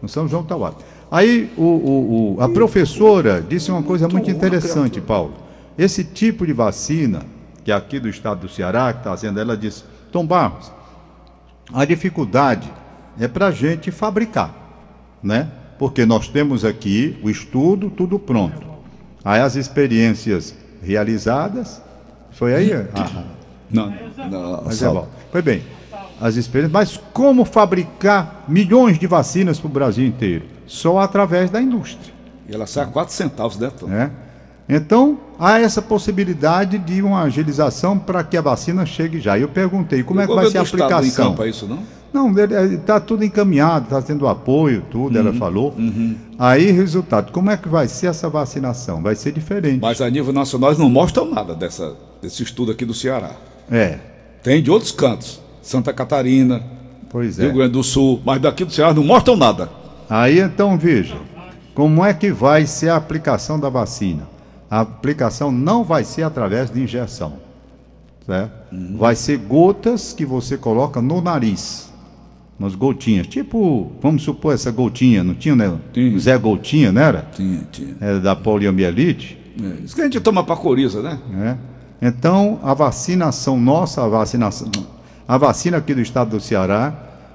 No 0.00 0.08
São 0.08 0.26
João 0.26 0.42
Tauá. 0.42 0.72
Aí 1.10 1.50
o, 1.56 1.62
o- 1.62 2.34
o- 2.36 2.40
a 2.42 2.48
professora 2.48 3.44
disse 3.46 3.70
uma 3.70 3.82
coisa 3.82 4.08
muito 4.08 4.30
interessante, 4.30 5.00
Paulo. 5.00 5.34
Esse 5.76 6.02
tipo 6.02 6.46
de 6.46 6.52
vacina, 6.52 7.22
que 7.64 7.70
é 7.70 7.74
aqui 7.74 8.00
do 8.00 8.08
estado 8.08 8.40
do 8.40 8.48
Ceará, 8.48 8.92
que 8.92 9.00
está 9.00 9.10
fazendo, 9.10 9.38
ela 9.38 9.56
disse, 9.56 9.84
Tom 10.10 10.26
Barros, 10.26 10.72
a 11.72 11.84
dificuldade 11.84 12.70
é 13.20 13.28
para 13.28 13.46
a 13.46 13.50
gente 13.50 13.90
fabricar, 13.90 14.54
né? 15.22 15.48
Porque 15.78 16.04
nós 16.04 16.28
temos 16.28 16.64
aqui 16.64 17.18
o 17.22 17.30
estudo, 17.30 17.88
tudo 17.90 18.18
pronto. 18.18 18.66
Aí 19.24 19.40
as 19.40 19.54
experiências 19.56 20.54
realizadas, 20.82 21.80
foi 22.32 22.54
aí? 22.54 22.72
Ah, 22.94 23.24
Não, 23.70 23.92
não. 24.30 24.62
mas 24.64 24.82
é 24.82 24.88
bom. 24.88 25.08
Foi 25.30 25.42
bem. 25.42 25.62
As 26.20 26.34
experiências, 26.36 26.72
mas 26.72 27.00
como 27.12 27.44
fabricar 27.44 28.44
milhões 28.48 28.98
de 28.98 29.06
vacinas 29.06 29.60
para 29.60 29.68
o 29.68 29.70
Brasil 29.72 30.04
inteiro? 30.06 30.46
Só 30.66 30.98
através 30.98 31.48
da 31.50 31.62
indústria, 31.62 32.12
E 32.48 32.54
ela 32.54 32.66
sai 32.66 32.84
a 32.84 32.86
4 32.88 33.14
centavos, 33.14 33.56
né, 33.58 33.70
Tom? 33.70 33.86
né? 33.86 34.10
Então, 34.68 35.18
há 35.38 35.58
essa 35.58 35.80
possibilidade 35.80 36.76
de 36.78 37.00
uma 37.02 37.22
agilização 37.22 37.98
para 37.98 38.22
que 38.22 38.36
a 38.36 38.40
vacina 38.42 38.84
chegue 38.84 39.18
já. 39.20 39.38
Eu 39.38 39.48
perguntei, 39.48 40.02
como 40.02 40.20
O 40.20 40.22
é 40.22 40.26
que 40.26 40.34
vai 40.34 40.50
ser 40.50 40.58
a 40.58 40.62
aplicação? 40.62 41.26
encampa 41.28 41.46
isso, 41.46 41.66
não? 41.66 41.78
Não, 42.12 42.32
está 42.38 42.98
tudo 42.98 43.22
encaminhado, 43.22 43.84
está 43.84 44.00
tendo 44.00 44.26
apoio, 44.26 44.82
tudo, 44.90 45.18
ela 45.18 45.32
falou. 45.32 45.74
Aí, 46.38 46.70
resultado, 46.70 47.32
como 47.32 47.50
é 47.50 47.56
que 47.56 47.68
vai 47.68 47.86
ser 47.86 48.06
essa 48.06 48.28
vacinação? 48.28 49.02
Vai 49.02 49.14
ser 49.14 49.32
diferente. 49.32 49.80
Mas 49.80 50.00
a 50.00 50.08
nível 50.08 50.32
nacional 50.32 50.70
eles 50.70 50.78
não 50.78 50.88
mostram 50.88 51.30
nada 51.30 51.54
dessa, 51.54 51.94
desse 52.22 52.42
estudo 52.42 52.72
aqui 52.72 52.84
do 52.84 52.94
Ceará. 52.94 53.32
É, 53.70 53.98
Tem 54.42 54.62
de 54.62 54.70
outros 54.70 54.90
cantos. 54.92 55.40
Santa 55.62 55.92
Catarina, 55.92 56.62
pois 57.10 57.38
é. 57.38 57.42
Rio 57.44 57.54
Grande 57.54 57.72
do 57.72 57.82
Sul, 57.82 58.22
mas 58.24 58.40
daqui 58.40 58.64
do 58.64 58.72
Ceará 58.72 58.94
não 58.94 59.04
mostram 59.04 59.36
nada. 59.36 59.68
Aí 60.08 60.40
então 60.40 60.78
veja, 60.78 61.16
como 61.74 62.02
é 62.02 62.14
que 62.14 62.32
vai 62.32 62.64
ser 62.64 62.88
a 62.88 62.96
aplicação 62.96 63.60
da 63.60 63.68
vacina? 63.68 64.26
A 64.70 64.80
aplicação 64.80 65.50
não 65.50 65.82
vai 65.82 66.04
ser 66.04 66.22
através 66.22 66.70
de 66.70 66.80
injeção, 66.82 67.34
certo? 68.26 68.52
Vai 68.96 69.14
ser 69.14 69.38
gotas 69.38 70.12
que 70.12 70.26
você 70.26 70.58
coloca 70.58 71.00
no 71.00 71.22
nariz, 71.22 71.90
umas 72.58 72.74
gotinhas, 72.74 73.26
tipo, 73.26 73.90
vamos 74.02 74.22
supor 74.22 74.52
essa 74.52 74.70
gotinha, 74.70 75.24
não 75.24 75.34
tinha, 75.34 75.56
né? 75.56 75.78
Sim. 75.94 76.18
Zé 76.18 76.36
Gotinha, 76.36 76.92
não 76.92 77.00
era? 77.00 77.26
Tinha, 77.32 77.66
tinha. 77.70 77.96
Era 78.00 78.20
da 78.20 78.36
poliomielite, 78.36 79.38
É, 79.62 79.84
isso 79.84 79.94
que 79.94 80.02
a 80.02 80.04
gente 80.04 80.20
toma 80.20 80.44
pra 80.44 80.54
coriza, 80.56 81.00
né? 81.02 81.18
né? 81.30 81.58
Então, 82.00 82.60
a 82.62 82.74
vacinação 82.74 83.58
nossa, 83.58 84.04
a 84.04 84.08
vacinação, 84.08 84.70
a 85.26 85.38
vacina 85.38 85.78
aqui 85.78 85.94
do 85.94 86.00
estado 86.00 86.30
do 86.30 86.40
Ceará, 86.40 86.92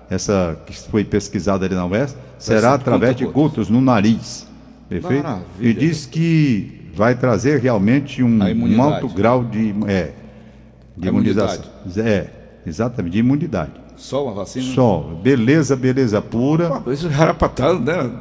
essa 0.09 0.57
que 0.65 0.77
foi 0.89 1.03
pesquisada 1.03 1.65
ali 1.65 1.73
na 1.73 1.85
UES, 1.85 2.15
será 2.37 2.69
ser 2.69 2.75
através 2.75 3.15
de 3.15 3.25
gotas 3.25 3.69
no 3.69 3.81
nariz. 3.81 4.45
Perfeito? 4.87 5.23
Maravilha. 5.23 5.45
E 5.59 5.73
diz 5.73 6.05
que 6.05 6.82
vai 6.93 7.15
trazer 7.15 7.59
realmente 7.59 8.21
um, 8.21 8.39
um 8.39 8.81
alto 8.81 9.07
grau 9.07 9.43
de, 9.43 9.73
é, 9.87 10.11
de 10.95 11.07
imunização. 11.07 11.65
É, 11.97 12.27
exatamente, 12.65 13.13
de 13.13 13.19
imunidade. 13.19 13.71
Só 13.95 14.25
uma 14.25 14.33
vacina? 14.33 14.73
Só, 14.73 15.19
beleza, 15.21 15.75
beleza 15.75 16.21
pura. 16.21 16.81
Pô, 16.81 16.91
Isso 16.91 17.07
era 17.07 17.33
pra 17.33 17.47
estar, 17.47 17.73
né? 17.79 18.11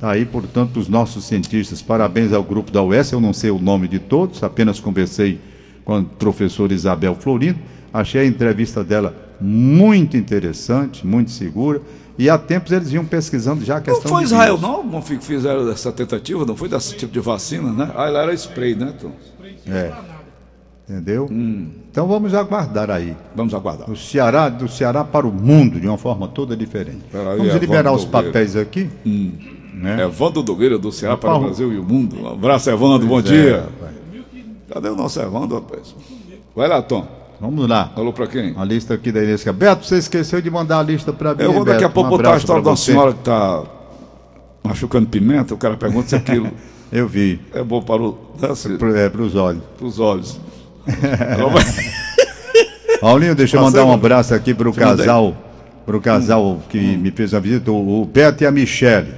Tá 0.00 0.10
aí, 0.10 0.24
portanto, 0.24 0.78
os 0.78 0.88
nossos 0.88 1.24
cientistas. 1.24 1.80
Parabéns 1.80 2.32
ao 2.32 2.42
grupo 2.42 2.70
da 2.70 2.82
UES. 2.82 3.12
Eu 3.12 3.20
não 3.20 3.32
sei 3.32 3.50
o 3.50 3.58
nome 3.58 3.88
de 3.88 3.98
todos, 3.98 4.42
apenas 4.42 4.80
conversei 4.80 5.40
com 5.84 5.94
a 5.96 6.02
professora 6.02 6.74
Isabel 6.74 7.14
Florindo. 7.14 7.58
Achei 7.94 8.22
a 8.22 8.26
entrevista 8.26 8.82
dela 8.82 9.14
muito 9.40 10.16
interessante, 10.16 11.06
muito 11.06 11.30
segura. 11.30 11.80
E 12.18 12.28
há 12.28 12.36
tempos 12.36 12.72
eles 12.72 12.90
vinham 12.90 13.04
pesquisando 13.04 13.64
já 13.64 13.74
a 13.74 13.76
Não 13.78 13.84
questão 13.84 14.10
foi 14.10 14.20
de 14.22 14.26
Israel, 14.26 14.58
não? 14.58 14.82
Não 14.84 15.00
fi- 15.00 15.18
fizeram 15.20 15.70
essa 15.70 15.92
tentativa, 15.92 16.44
não 16.44 16.56
foi 16.56 16.68
desse 16.68 16.96
tipo 16.96 17.12
de 17.12 17.20
vacina, 17.20 17.72
né? 17.72 17.90
Ah, 17.96 18.06
ela 18.08 18.22
era 18.22 18.34
spray, 18.34 18.74
né, 18.74 18.92
Tom? 19.00 19.12
É. 19.68 19.92
Entendeu? 20.88 21.28
Hum. 21.30 21.68
Então 21.90 22.06
vamos 22.06 22.34
aguardar 22.34 22.90
aí. 22.90 23.16
Vamos 23.34 23.54
aguardar. 23.54 23.88
O 23.90 23.96
Ceará, 23.96 24.48
do 24.48 24.68
Ceará 24.68 25.02
para 25.04 25.26
o 25.26 25.32
mundo, 25.32 25.80
de 25.80 25.86
uma 25.88 25.96
forma 25.96 26.28
toda 26.28 26.56
diferente. 26.56 27.00
Peraí, 27.10 27.24
vamos 27.38 27.46
Evandro 27.46 27.60
liberar 27.60 27.92
os 27.92 28.04
Nogueira. 28.04 28.26
papéis 28.26 28.56
aqui. 28.56 28.90
Hum. 29.06 29.32
Né? 29.72 30.02
Evandro 30.04 30.42
Dogueira 30.42 30.78
do 30.78 30.92
Ceará 30.92 31.16
para 31.16 31.34
o. 31.34 31.40
Brasil 31.44 31.72
e 31.72 31.78
o 31.78 31.82
mundo. 31.84 32.16
Um 32.22 32.28
abraço, 32.28 32.68
Evandro, 32.70 33.06
bom 33.06 33.20
Pois 33.22 33.26
é, 33.26 33.42
dia. 33.42 33.56
rapaz. 33.62 33.92
Cadê 34.68 34.88
o 34.88 34.96
nosso 34.96 35.20
Evandro, 35.20 35.56
rapaz? 35.56 35.94
Vai 36.54 36.68
lá, 36.68 36.82
Tom. 36.82 37.06
Vamos 37.44 37.68
lá. 37.68 37.92
Falou 37.94 38.10
pra 38.10 38.26
quem? 38.26 38.54
A 38.56 38.64
lista 38.64 38.94
aqui 38.94 39.12
da 39.12 39.22
Inês. 39.22 39.44
Beto, 39.44 39.84
você 39.84 39.98
esqueceu 39.98 40.40
de 40.40 40.50
mandar 40.50 40.78
a 40.78 40.82
lista 40.82 41.12
para 41.12 41.34
mim. 41.34 41.42
Eu 41.42 41.52
vou 41.52 41.62
daqui 41.62 41.84
a 41.84 41.90
pouco 41.90 42.08
Um 42.08 42.16
botar 42.16 42.32
a 42.32 42.36
história 42.38 42.62
uma 42.62 42.74
você. 42.74 42.92
senhora 42.92 43.12
que 43.12 43.18
está 43.18 43.62
machucando 44.64 45.06
pimenta. 45.06 45.52
O 45.52 45.58
cara 45.58 45.76
pergunta 45.76 46.08
se 46.08 46.16
aquilo 46.16 46.50
Eu 46.90 47.06
vi. 47.06 47.38
é 47.52 47.62
bom 47.62 47.82
para, 47.82 48.00
o, 48.00 48.16
né, 48.40 48.48
é, 49.04 49.10
para 49.10 49.20
os 49.20 49.34
olhos. 49.34 49.62
para 49.76 49.86
os 49.86 50.00
olhos. 50.00 50.40
Paulinho, 52.98 53.34
deixa 53.34 53.58
eu 53.58 53.62
Passei, 53.62 53.78
mandar 53.78 53.90
um 53.90 53.94
abraço 53.94 54.34
aqui 54.34 54.54
para 54.54 54.70
o 54.70 54.72
casal. 54.72 55.36
Para 55.84 55.98
o 55.98 56.00
casal 56.00 56.62
que 56.70 56.96
me 56.96 57.10
fez 57.10 57.34
a 57.34 57.40
visita, 57.40 57.70
o, 57.70 58.06
Beto 58.06 58.42
e 58.42 58.46
a 58.46 58.50
Michele. 58.50 59.12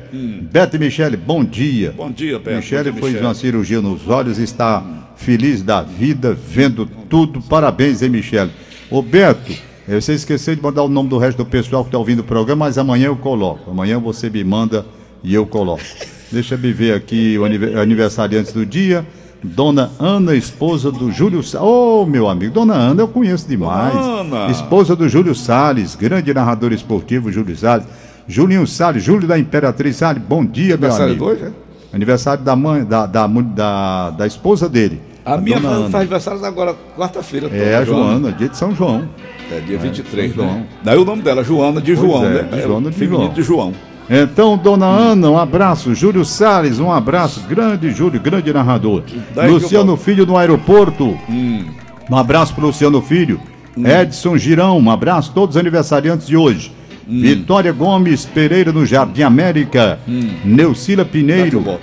Beto 0.50 0.74
e 0.74 0.80
Michele, 0.80 1.16
bom 1.16 1.44
dia. 1.44 1.94
Bom 1.96 2.10
dia, 2.10 2.40
Beto. 2.40 2.56
Michele 2.56 2.90
dia, 2.90 2.92
fez 2.94 3.04
Michele. 3.04 3.24
uma 3.24 3.34
cirurgia 3.34 3.80
nos 3.80 4.08
olhos 4.08 4.40
e 4.40 4.42
está 4.42 4.82
feliz 5.16 5.62
da 5.62 5.82
vida, 5.82 6.34
vendo 6.34 6.86
tudo. 7.08 7.40
Parabéns, 7.42 8.02
hein, 8.02 8.10
Michele? 8.10 8.50
Ô, 8.90 9.02
Beto, 9.02 9.52
você 9.88 10.12
esqueceu 10.14 10.54
de 10.54 10.62
mandar 10.62 10.82
o 10.82 10.88
nome 10.88 11.08
do 11.08 11.18
resto 11.18 11.38
do 11.38 11.46
pessoal 11.46 11.82
que 11.82 11.88
está 11.88 11.98
ouvindo 11.98 12.20
o 12.20 12.24
programa, 12.24 12.66
mas 12.66 12.78
amanhã 12.78 13.06
eu 13.06 13.16
coloco. 13.16 13.70
Amanhã 13.70 13.98
você 13.98 14.28
me 14.30 14.42
manda 14.44 14.84
e 15.22 15.34
eu 15.34 15.46
coloco. 15.46 15.82
Deixa 16.30 16.54
eu 16.54 16.58
ver 16.58 16.94
aqui 16.94 17.36
o 17.38 17.44
anive- 17.44 17.74
aniversariante 17.78 18.52
do 18.52 18.64
dia. 18.66 19.06
Dona 19.44 19.90
Ana, 20.00 20.34
esposa 20.34 20.90
do 20.90 21.12
Júlio 21.12 21.42
Salles. 21.42 21.68
Ô, 21.68 22.04
meu 22.06 22.28
amigo, 22.28 22.52
Dona 22.52 22.74
Ana 22.74 23.02
eu 23.02 23.08
conheço 23.08 23.46
demais. 23.46 23.94
Ana. 23.94 24.50
Esposa 24.50 24.96
do 24.96 25.08
Júlio 25.08 25.34
Salles, 25.34 25.94
grande 25.94 26.32
narrador 26.34 26.72
esportivo, 26.72 27.30
Júlio 27.30 27.56
Salles. 27.56 27.86
Julinho 28.26 28.66
Salles, 28.66 29.04
Júlio 29.04 29.28
da 29.28 29.38
Imperatriz 29.38 29.94
Salles, 29.96 30.20
bom 30.20 30.44
dia, 30.44 30.76
meu 30.76 30.88
Aniversário 30.90 31.10
amigo. 31.12 31.24
hoje, 31.26 31.42
é? 31.44 31.50
Aniversário 31.94 32.42
da 32.42 32.56
mãe, 32.56 32.84
da, 32.84 33.06
da, 33.06 33.26
da, 33.28 34.10
da 34.10 34.26
esposa 34.26 34.68
dele. 34.68 35.00
A 35.26 35.36
minha 35.38 35.58
dona 35.58 35.90
faz, 35.90 35.94
aniversário 35.96 36.44
agora, 36.44 36.74
quarta-feira. 36.96 37.48
É, 37.52 37.74
a 37.76 37.84
Joana, 37.84 38.30
dia 38.32 38.48
de 38.48 38.56
São 38.56 38.74
João. 38.74 39.08
É 39.50 39.58
dia 39.60 39.76
23, 39.76 40.32
São 40.34 40.44
né? 40.44 40.50
João. 40.50 40.66
Daí 40.84 40.96
o 40.98 41.04
nome 41.04 41.22
dela, 41.22 41.42
Joana 41.42 41.80
de 41.80 41.94
Pois 41.94 42.06
João, 42.08 42.24
é, 42.24 42.28
né? 42.30 42.42
de 42.44 42.62
Joana 42.62 42.90
de 42.90 43.06
João. 43.06 43.28
de 43.30 43.42
João. 43.42 43.72
Então, 44.08 44.56
dona 44.56 44.86
Ana, 44.86 45.28
um 45.30 45.36
abraço. 45.36 45.92
Júlio 45.92 46.24
Salles, 46.24 46.78
um 46.78 46.92
abraço. 46.92 47.40
Grande 47.48 47.90
Júlio, 47.90 48.20
grande 48.20 48.52
narrador. 48.52 49.02
Daí 49.34 49.50
Luciano 49.50 49.92
eu- 49.94 49.96
Filho 49.96 50.24
no 50.24 50.36
aeroporto. 50.36 51.18
Hum. 51.28 51.64
Um 52.08 52.16
abraço 52.16 52.54
pro 52.54 52.66
Luciano 52.66 53.02
Filho. 53.02 53.40
Edson 53.76 54.38
Girão, 54.38 54.78
um 54.78 54.90
abraço. 54.90 55.32
Todos 55.34 55.56
os 55.56 55.60
aniversariantes 55.60 56.26
de 56.26 56.36
hoje. 56.36 56.72
Hum. 57.08 57.20
Vitória 57.20 57.72
Gomes 57.72 58.24
Pereira 58.24 58.72
no 58.72 58.86
Jardim 58.86 59.22
América. 59.22 59.98
Neucila 60.44 61.04
Daqui 61.04 61.18
eu 61.18 61.22
Pineiro. 61.22 61.78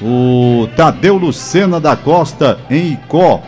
O 0.00 0.68
Tadeu 0.76 1.16
Lucena 1.16 1.80
da 1.80 1.96
Costa, 1.96 2.58
em 2.70 2.92
Icó. 2.92 3.42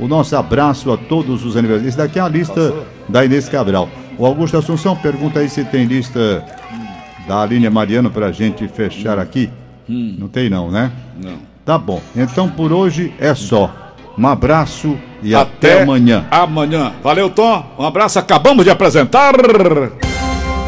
O 0.00 0.08
nosso 0.08 0.34
abraço 0.34 0.90
a 0.90 0.96
todos 0.96 1.44
os 1.44 1.56
aniversários. 1.56 1.88
Esse 1.88 1.98
daqui 1.98 2.18
é 2.18 2.22
a 2.22 2.28
lista 2.28 2.54
Passou? 2.54 2.86
da 3.08 3.24
Inês 3.24 3.48
Cabral. 3.48 3.88
O 4.18 4.26
Augusto 4.26 4.56
Assunção 4.56 4.96
pergunta 4.96 5.40
aí 5.40 5.48
se 5.48 5.64
tem 5.64 5.84
lista 5.84 6.44
da 7.26 7.42
Aline 7.42 7.68
Mariano 7.70 8.10
para 8.10 8.26
a 8.26 8.32
gente 8.32 8.66
fechar 8.68 9.18
aqui. 9.18 9.48
Não 9.88 10.28
tem 10.28 10.48
não, 10.50 10.70
né? 10.70 10.90
Não. 11.22 11.38
Tá 11.64 11.78
bom. 11.78 12.00
Então 12.16 12.48
por 12.48 12.72
hoje 12.72 13.12
é 13.18 13.34
só. 13.34 13.70
Um 14.18 14.26
abraço 14.26 14.98
e 15.22 15.34
até, 15.34 15.82
amanhã. 15.82 16.26
Amanhã. 16.30 16.92
Valeu, 17.02 17.30
Tom. 17.30 17.64
Um 17.78 17.86
abraço. 17.86 18.18
Acabamos 18.18 18.64
de 18.64 18.70
apresentar. 18.70 19.32